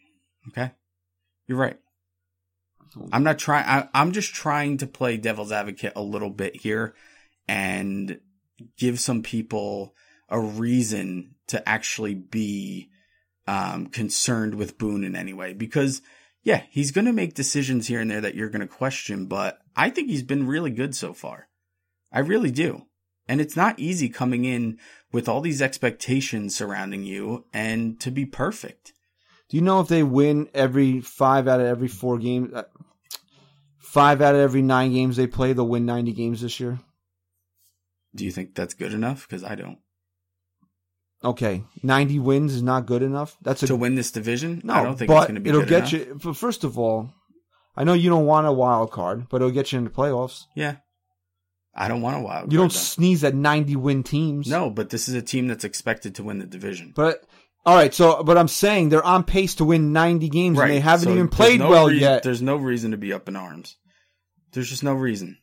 [0.48, 0.70] Okay.
[1.46, 1.78] You're right.
[3.12, 3.88] I'm not trying.
[3.92, 6.94] I'm just trying to play devil's advocate a little bit here
[7.48, 8.20] and
[8.76, 9.94] give some people
[10.28, 12.90] a reason to actually be
[13.46, 15.52] um, concerned with Boone in any way.
[15.52, 16.02] Because,
[16.42, 19.58] yeah, he's going to make decisions here and there that you're going to question, but
[19.76, 21.48] I think he's been really good so far.
[22.12, 22.86] I really do.
[23.26, 24.78] And it's not easy coming in
[25.12, 28.92] with all these expectations surrounding you and to be perfect.
[29.48, 32.64] Do you know if they win every five out of every four games, uh,
[33.78, 36.80] five out of every nine games they play, they'll win 90 games this year?
[38.14, 39.26] Do you think that's good enough?
[39.26, 39.78] Because I don't.
[41.24, 43.36] Okay, 90 wins is not good enough.
[43.40, 45.62] That's a to win this division, no, I don't think it's going to be it'll
[45.62, 46.08] good get enough.
[46.08, 46.20] you.
[46.22, 47.10] But first of all,
[47.74, 50.44] I know you don't want a wild card, but it'll get you into the playoffs.
[50.54, 50.76] Yeah,
[51.74, 52.52] I don't want a wild.
[52.52, 54.48] You don't sneeze at 90 win teams.
[54.48, 56.92] No, but this is a team that's expected to win the division.
[56.94, 57.24] But
[57.64, 60.80] all right, so but I'm saying they're on pace to win 90 games and they
[60.80, 62.22] haven't so even played no well reason- yet.
[62.22, 63.76] There's no reason to be up in arms.
[64.52, 65.38] There's just no reason.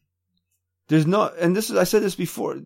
[0.92, 2.58] There's no, and this is I said this before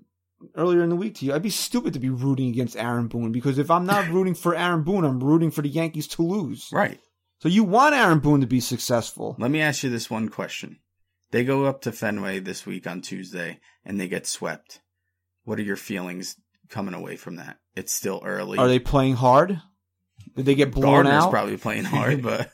[0.55, 1.34] earlier in the week to you.
[1.36, 4.55] I'd be stupid to be rooting against Aaron Boone because if I'm not rooting for
[4.55, 6.69] Aaron Boone, I'm rooting for the Yankees to lose.
[6.73, 6.99] Right.
[7.41, 9.36] So you want Aaron Boone to be successful.
[9.38, 10.80] Let me ask you this one question.
[11.30, 14.82] They go up to Fenway this week on Tuesday and they get swept.
[15.43, 16.36] What are your feelings
[16.67, 17.57] coming away from that?
[17.76, 18.57] It's still early.
[18.57, 19.61] Are they playing hard?
[20.36, 21.30] Did they get blown Gardner's out?
[21.30, 22.49] probably playing hard, but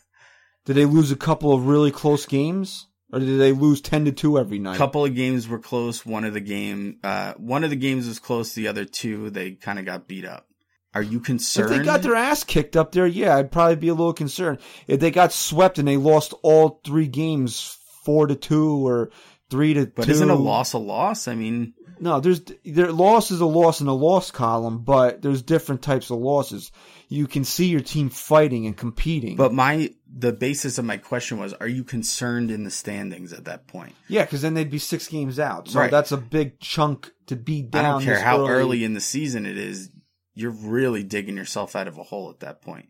[0.65, 4.11] Did they lose a couple of really close games, or did they lose ten to
[4.11, 4.75] two every night?
[4.75, 6.05] a couple of games were close.
[6.05, 8.53] One of the game, uh, one of the games was close.
[8.53, 10.47] The other two, they kind of got beat up.
[10.93, 11.71] Are you concerned?
[11.71, 14.59] If they got their ass kicked up there, yeah, I'd probably be a little concerned.
[14.87, 19.09] If they got swept and they lost all three games, four to two or
[19.49, 21.29] three to but two, isn't a loss a loss?
[21.29, 25.43] I mean, No, there's there loss is a loss in a loss column, but there's
[25.43, 26.71] different types of losses.
[27.09, 29.35] You can see your team fighting and competing.
[29.35, 33.45] but my the basis of my question was: Are you concerned in the standings at
[33.45, 33.93] that point?
[34.07, 35.67] yeah, because then they'd be six games out.
[35.69, 35.91] So Right.
[35.91, 37.85] that's a big chunk to be down.
[37.85, 39.89] I don't care how early in the season it is.
[40.33, 42.87] You're really digging yourself out of a hole at that point.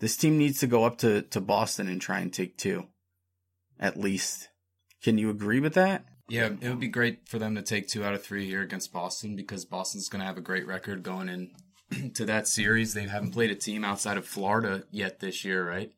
[0.00, 2.86] This team needs to go up to, to Boston and try and take two.
[3.78, 4.48] At least.
[5.02, 6.04] Can you agree with that?
[6.28, 8.92] Yeah, it would be great for them to take two out of three here against
[8.92, 12.92] Boston because Boston's going to have a great record going in to that series.
[12.94, 15.90] They haven't played a team outside of Florida yet this year, right?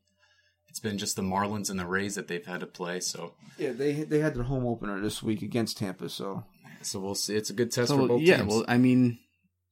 [0.69, 3.01] It's been just the Marlins and the Rays that they've had to play.
[3.01, 6.07] So, Yeah, they they had their home opener this week against Tampa.
[6.07, 6.45] So
[6.81, 7.35] so we'll see.
[7.35, 8.47] It's a good test for both yeah, teams.
[8.47, 9.19] well, I mean,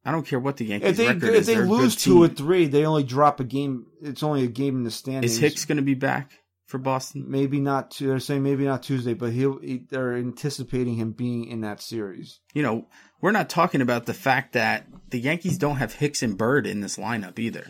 [0.04, 1.48] I don't care what the Yankees if they record if is.
[1.48, 3.86] they they're lose two or three, they only drop a game.
[4.02, 5.34] It's only a game in the standings.
[5.34, 6.34] Is Hicks going to be back
[6.70, 7.26] for Boston?
[7.28, 7.98] maybe not?
[8.00, 9.60] They're saying maybe not Tuesday, but he'll.
[9.60, 12.40] He, they're anticipating him being in that series.
[12.54, 12.88] You know,
[13.22, 16.82] we're not talking about the fact that the Yankees don't have Hicks and Bird in
[16.82, 17.66] this lineup either.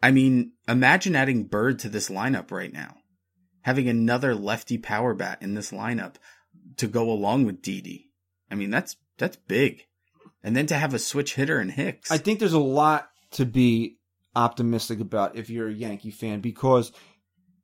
[0.00, 2.96] I mean, imagine adding Bird to this lineup right now.
[3.62, 6.14] Having another lefty power bat in this lineup
[6.76, 8.10] to go along with Didi.
[8.48, 9.86] I mean, that's that's big.
[10.42, 12.12] And then to have a switch hitter in Hicks.
[12.12, 13.98] I think there's a lot to be
[14.34, 16.92] optimistic about if you're a Yankee fan because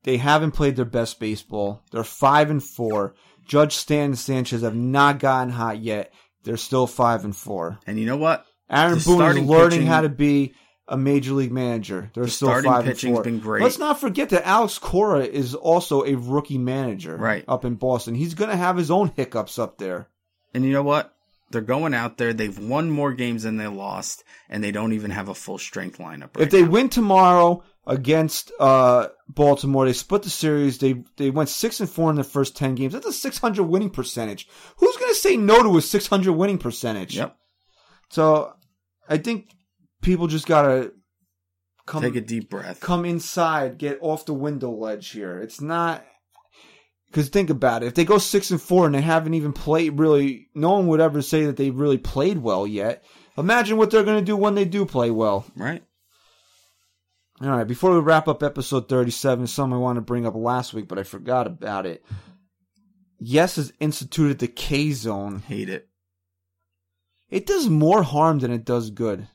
[0.07, 1.83] they haven't played their best baseball.
[1.91, 3.15] They're five and four.
[3.45, 6.13] Judge Stan and Sanchez have not gotten hot yet.
[6.45, 7.79] They're still five and four.
[7.87, 8.47] and you know what?
[8.71, 10.55] Aaron The Boone is learning pitching- how to be
[10.89, 12.11] a major league manager.
[12.15, 13.23] They're The still five and pitching's four.
[13.25, 13.63] been great.
[13.63, 17.45] Let's not forget that Alex Cora is also a rookie manager, Right.
[17.49, 18.15] up in Boston.
[18.15, 20.09] He's going to have his own hiccups up there.
[20.55, 21.13] And you know what?
[21.51, 22.33] They're going out there.
[22.33, 25.99] They've won more games than they lost, and they don't even have a full strength
[25.99, 26.37] lineup.
[26.37, 26.71] Right if they now.
[26.71, 30.79] win tomorrow against uh, Baltimore, they split the series.
[30.79, 32.95] They they went six and four in their first ten games.
[32.95, 34.49] That's a six hundred winning percentage.
[34.79, 37.17] Who's going to say no to a six hundred winning percentage?
[37.17, 37.37] Yep.
[38.11, 38.53] So
[39.09, 39.51] I think
[40.03, 40.93] people just gotta
[41.87, 42.81] come take a deep breath.
[42.81, 45.39] come inside, get off the window ledge here.
[45.39, 46.05] It's not
[47.09, 47.87] because think about it.
[47.87, 51.01] If they go six and four and they haven't even played really, no one would
[51.01, 53.05] ever say that they really played well yet.
[53.39, 55.45] Imagine what they're going to do when they do play well.
[55.57, 55.83] Right.
[57.43, 60.73] All right, before we wrap up episode 37, something I want to bring up last
[60.73, 62.03] week, but I forgot about it.
[63.19, 65.41] Yes has instituted the K zone.
[65.41, 65.89] Hate it.
[67.29, 69.29] It does more harm than it does good.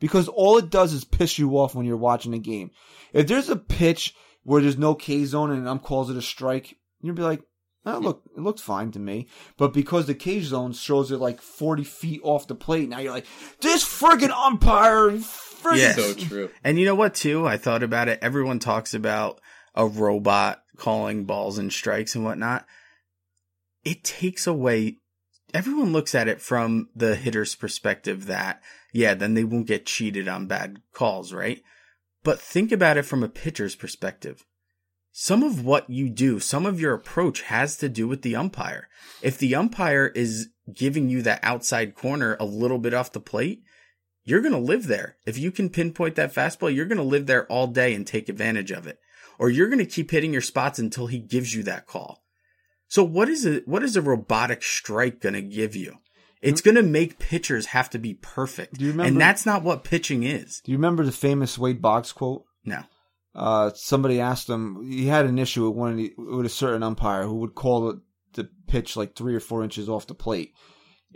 [0.00, 2.72] Because all it does is piss you off when you're watching a game.
[3.12, 6.76] If there's a pitch where there's no K zone and um calls it a strike,
[7.06, 7.42] you'll be like,
[7.86, 9.28] oh, look, it looked fine to me.
[9.56, 13.12] But because the cage zone shows it like 40 feet off the plate, now you're
[13.12, 13.26] like,
[13.60, 15.92] this friggin' umpire, friggin' Yeah.
[15.92, 16.50] So true.
[16.62, 17.46] And you know what, too?
[17.46, 18.18] I thought about it.
[18.22, 19.40] Everyone talks about
[19.74, 22.64] a robot calling balls and strikes and whatnot.
[23.84, 24.98] It takes away.
[25.52, 28.60] Everyone looks at it from the hitter's perspective that,
[28.92, 31.62] yeah, then they won't get cheated on bad calls, right?
[32.22, 34.44] But think about it from a pitcher's perspective.
[35.16, 38.88] Some of what you do, some of your approach has to do with the umpire.
[39.22, 43.62] If the umpire is giving you that outside corner a little bit off the plate,
[44.24, 45.16] you're going to live there.
[45.24, 48.28] If you can pinpoint that fastball, you're going to live there all day and take
[48.28, 48.98] advantage of it.
[49.38, 52.24] Or you're going to keep hitting your spots until he gives you that call.
[52.88, 55.98] So what is a what is a robotic strike going to give you?
[56.42, 58.78] It's going to make pitchers have to be perfect.
[58.78, 60.60] Do you remember- and that's not what pitching is.
[60.64, 62.44] Do you remember the famous Wade Boggs quote?
[62.64, 62.82] No.
[63.34, 64.86] Uh, somebody asked him.
[64.88, 67.86] He had an issue with one of the, with a certain umpire who would call
[67.86, 68.02] the,
[68.34, 70.54] the pitch like three or four inches off the plate,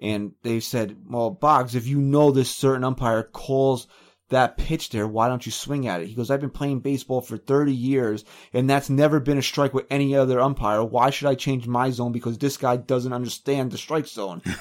[0.01, 3.87] and they said, "Well, Boggs, if you know this certain umpire calls
[4.31, 7.21] that pitch there, why don't you swing at it?" He goes, "I've been playing baseball
[7.21, 10.83] for thirty years, and that's never been a strike with any other umpire.
[10.83, 14.43] Why should I change my zone because this guy doesn't understand the strike zone?"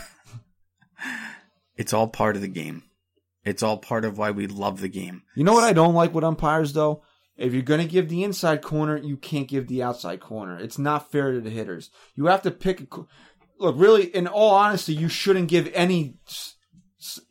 [1.77, 2.83] It's all part of the game.
[3.45, 5.21] It's all part of why we love the game.
[5.35, 7.03] You know what I don't like with umpires though?
[7.37, 10.57] If you're going to give the inside corner, you can't give the outside corner.
[10.57, 11.91] It's not fair to the hitters.
[12.15, 13.05] You have to pick a
[13.59, 16.15] Look, really in all honesty, you shouldn't give any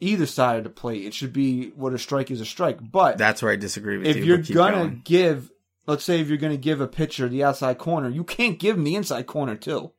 [0.01, 1.05] either side of the plate.
[1.05, 2.79] It should be what a strike is a strike.
[2.81, 4.23] But That's where I disagree with if you.
[4.23, 5.51] If you're keep going give
[5.87, 8.77] let's say if you're going to give a pitcher the outside corner, you can't give
[8.77, 9.93] him the inside corner too.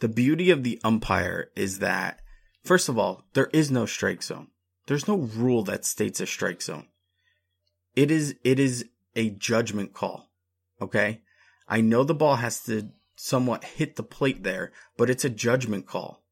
[0.00, 2.20] The beauty of the umpire is that,
[2.64, 4.48] first of all, there is no strike zone.
[4.86, 6.88] There's no rule that states a strike zone.
[7.94, 8.86] It is, it is
[9.16, 10.30] a judgment call.
[10.80, 11.22] Okay.
[11.68, 15.86] I know the ball has to somewhat hit the plate there, but it's a judgment
[15.86, 16.22] call.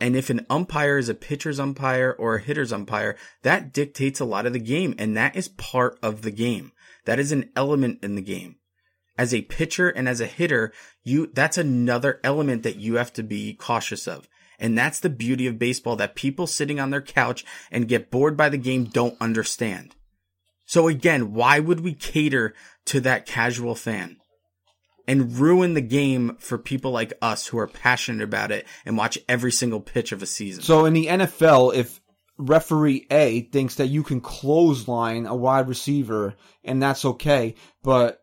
[0.00, 4.24] And if an umpire is a pitcher's umpire or a hitter's umpire, that dictates a
[4.24, 4.94] lot of the game.
[4.98, 6.72] And that is part of the game.
[7.04, 8.56] That is an element in the game
[9.20, 10.72] as a pitcher and as a hitter,
[11.04, 14.26] you that's another element that you have to be cautious of.
[14.58, 18.34] And that's the beauty of baseball that people sitting on their couch and get bored
[18.34, 19.94] by the game don't understand.
[20.70, 22.54] So again, why would we cater
[22.84, 24.18] to that casual fan
[25.04, 29.18] and ruin the game for people like us who are passionate about it and watch
[29.28, 30.62] every single pitch of a season?
[30.62, 32.00] So in the NFL, if
[32.38, 38.22] referee A thinks that you can clothesline a wide receiver and that's okay, but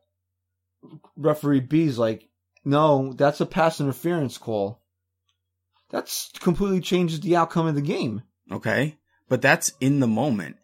[1.18, 2.30] referee B's like,
[2.64, 4.80] no, that's a pass interference call.
[5.90, 8.24] That's completely changes the outcome of the game.
[8.50, 8.96] Okay.
[9.28, 10.56] But that's in the moment.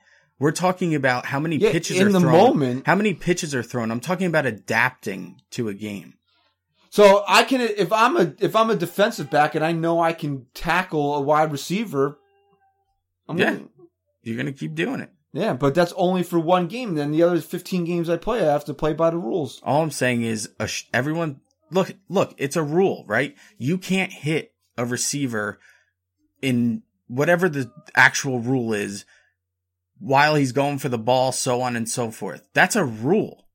[0.44, 2.34] We're talking about how many Yeah, pitches in are the thrown.
[2.34, 2.86] moment.
[2.86, 3.91] How many pitches are thrown?
[3.91, 6.16] I'm talking about adapting to a game.
[6.89, 10.12] So I can, if I'm a, if I'm a defensive back and I know I
[10.12, 12.20] can tackle a wide receiver,
[13.30, 13.54] I'm Yeah.
[13.54, 13.68] gonna,
[14.22, 15.12] You're going to keep doing it.
[15.32, 16.96] yeah, but that's only for one game.
[16.96, 19.62] Then the other 15 games I play, I have to play by the rules.
[19.64, 21.39] All I'm saying is a sh- everyone
[21.72, 23.34] look look, it's a rule, right?
[23.58, 25.58] You can't hit a receiver
[26.41, 29.06] in whatever the actual rule is
[30.04, 32.45] while he's going for the ball, so on and so forth.
[32.54, 33.45] That's a rule.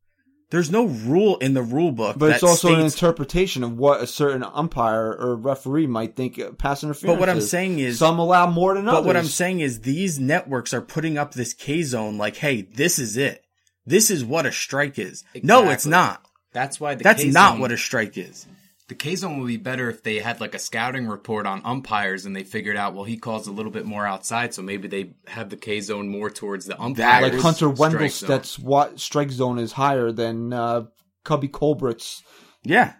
[0.50, 2.18] There's no rule in the rule book.
[2.18, 6.38] But that it's also an interpretation of what a certain umpire or referee might think
[6.38, 7.14] uh, pass interference.
[7.14, 7.50] But what I'm is.
[7.50, 9.00] saying is- some allow more than others.
[9.00, 12.62] But what I'm saying is these networks are putting up this K zone like, hey,
[12.62, 13.44] this is it.
[13.84, 15.24] This is what a strike is.
[15.42, 16.22] No, it's not.
[16.54, 18.46] That's why the That's K not what a strike is.
[18.88, 22.24] The K zone would be better if they had like a scouting report on umpires
[22.24, 25.12] and they figured out, well, he calls a little bit more outside, so maybe they
[25.26, 27.20] have the K zone more towards the umpire.
[27.22, 30.86] like Hunter Wendelstedt's what strike zone is higher than uh,
[31.24, 32.22] Cubby Colbert's.
[32.64, 32.94] Yeah.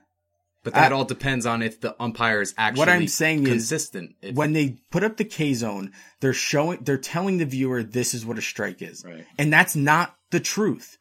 [0.63, 3.49] But that I- all depends on if the umpire is actually What I'm saying is,
[3.49, 4.17] consistent.
[4.21, 8.13] If- when they put up the K zone, they're showing, they're telling the viewer this
[8.13, 9.05] is what a strike is.
[9.07, 9.25] Right.
[9.39, 10.99] And that's not the truth.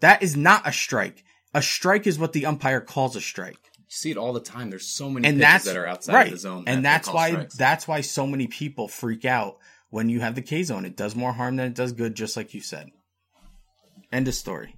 [0.00, 1.22] That is not a strike.
[1.52, 3.58] A strike is what the umpire calls a strike.
[3.86, 4.70] You see it all the time.
[4.70, 6.26] There's so many And pitches that's that are outside right.
[6.26, 6.64] of the zone.
[6.64, 7.54] that and they that's why strikes.
[7.56, 9.58] that's why so many people freak out
[9.90, 10.84] when you have the K zone.
[10.84, 12.90] It does more harm than it does good, just like you said.
[14.12, 14.74] End of story.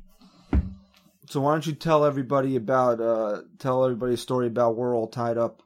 [1.28, 5.08] So why don't you tell everybody about uh tell everybody a story about we're all
[5.08, 5.62] tied up.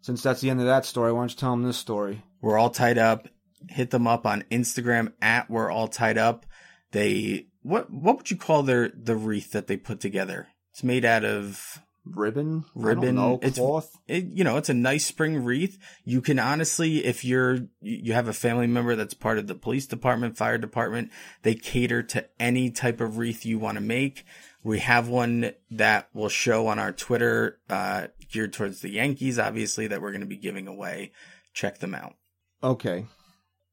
[0.00, 2.22] Since that's the end of that story, why don't you tell them this story?
[2.40, 3.28] We're all tied up.
[3.68, 6.46] Hit them up on Instagram at We're All Tied Up.
[6.92, 10.46] They what what would you call their the wreath that they put together?
[10.72, 11.80] It's made out of
[12.14, 13.14] Ribbon, ribbon.
[13.16, 13.96] Know, it's cloth.
[14.06, 15.78] It, you know, it's a nice spring wreath.
[16.04, 19.86] You can honestly, if you're you have a family member that's part of the police
[19.86, 21.10] department, fire department,
[21.42, 24.24] they cater to any type of wreath you want to make.
[24.62, 29.86] We have one that will show on our Twitter, uh, geared towards the Yankees, obviously,
[29.86, 31.12] that we're going to be giving away.
[31.54, 32.14] Check them out.
[32.62, 33.06] Okay.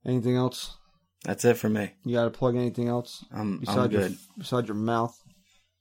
[0.06, 0.78] Anything else?
[1.24, 1.92] That's it for me.
[2.04, 5.20] You got to plug anything else I'm, I'm besides your besides your mouth?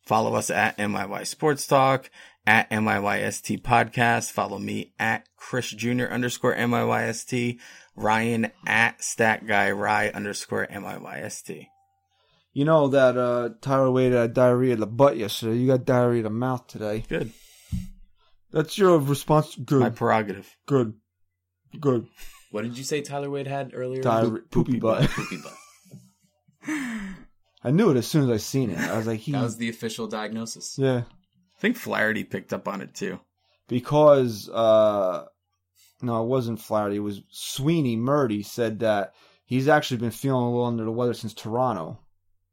[0.07, 2.11] Follow us at NYY Sports Talk,
[2.47, 4.31] at NYYST Podcast.
[4.31, 6.05] Follow me at Chris Jr.
[6.05, 7.59] underscore NYYST.
[7.97, 11.69] Ryan at Stat Guy Rye underscore NYYST.
[12.53, 15.57] You know that uh, Tyler Wade had diarrhea of the butt yesterday.
[15.57, 17.05] You got diarrhea of the mouth today.
[17.09, 17.33] Good.
[18.53, 19.57] That's your response.
[19.57, 19.81] Good.
[19.81, 20.57] My prerogative.
[20.67, 20.95] good.
[21.81, 22.07] Good.
[22.53, 24.03] what did you say Tyler Wade had earlier?
[24.03, 25.11] Diarrhea, poopy butt.
[25.11, 25.55] Poopy butt.
[27.65, 28.79] I knew it as soon as I seen it.
[28.79, 29.33] I was like, he.
[29.33, 30.77] That was the official diagnosis.
[30.79, 31.03] yeah.
[31.65, 33.19] I think Flaherty picked up on it too.
[33.69, 35.25] because uh
[36.03, 36.97] no, it wasn't Flaherty.
[36.97, 39.15] It was Sweeny Murti said that
[39.47, 41.99] he's actually been feeling a little under the weather since Toronto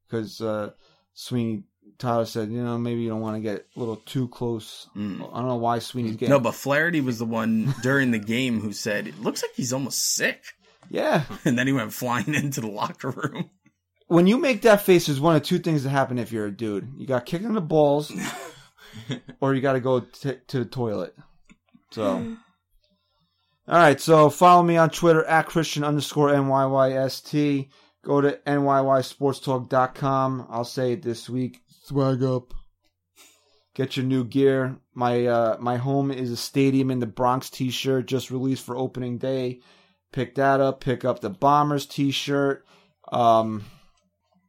[0.08, 0.70] because uh,
[1.14, 1.64] Sweeny
[1.98, 4.88] Tyler said, you know, maybe you don't want to get a little too close.
[4.96, 5.30] Mm.
[5.34, 6.30] I don't know why Sweeny's getting.
[6.30, 9.74] No, but Flaherty was the one during the game who said, it looks like he's
[9.74, 10.44] almost sick.
[10.90, 13.50] yeah, And then he went flying into the locker room.
[14.08, 16.52] when you make that face, there's one of two things that happen if you're a
[16.56, 16.94] dude.
[16.98, 18.12] You got kicked in the balls,
[19.42, 21.16] or you got to go t- to the toilet.
[21.92, 22.38] So,
[23.68, 24.00] all right.
[24.00, 27.70] So follow me on Twitter at Christian underscore NYYST.
[28.04, 30.48] Go to NYYSportsTalk.com.
[30.50, 31.60] I'll say it this week.
[31.84, 32.54] Swag up.
[33.74, 34.78] Get your new gear.
[34.94, 39.18] My uh, my home is a stadium in the Bronx T-shirt just released for opening
[39.18, 39.62] day.
[40.12, 40.82] Pick that up.
[40.82, 42.66] Pick up the Bombers T-shirt.
[43.12, 43.64] Um,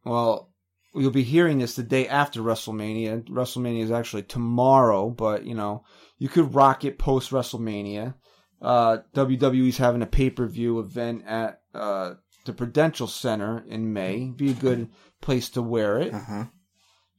[0.05, 0.52] well,
[0.95, 3.25] you'll be hearing this the day after WrestleMania.
[3.29, 5.85] WrestleMania is actually tomorrow, but you know
[6.19, 8.15] you could rock it post WrestleMania.
[8.61, 12.15] Uh, WWE's having a pay per view event at uh,
[12.45, 14.27] the Prudential Center in May.
[14.27, 14.91] Be a good
[15.21, 16.15] place to wear it.
[16.15, 16.45] Uh huh.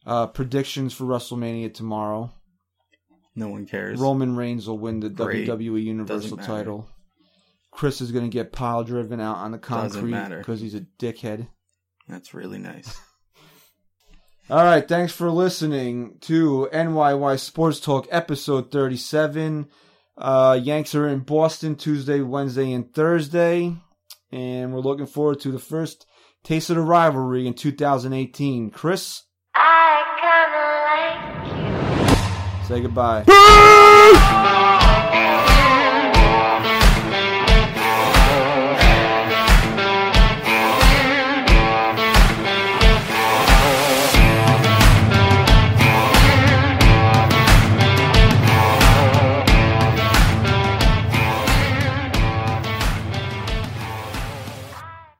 [0.06, 2.32] Uh, predictions for WrestleMania tomorrow.
[3.36, 4.00] No one cares.
[4.00, 5.48] Roman Reigns will win the Great.
[5.48, 6.90] WWE Universal title.
[7.72, 11.48] Chris is going to get pile driven out on the concrete because he's a dickhead.
[12.08, 12.96] That's really nice.
[14.50, 19.68] All right, thanks for listening to NYY Sports Talk episode 37.
[20.18, 23.74] Uh, Yanks are in Boston Tuesday, Wednesday, and Thursday,
[24.32, 26.06] and we're looking forward to the first
[26.44, 28.70] taste of the rivalry in 2018.
[28.72, 29.24] Chris,
[29.56, 30.04] I
[31.48, 32.68] kinda like you.
[32.68, 33.24] say goodbye.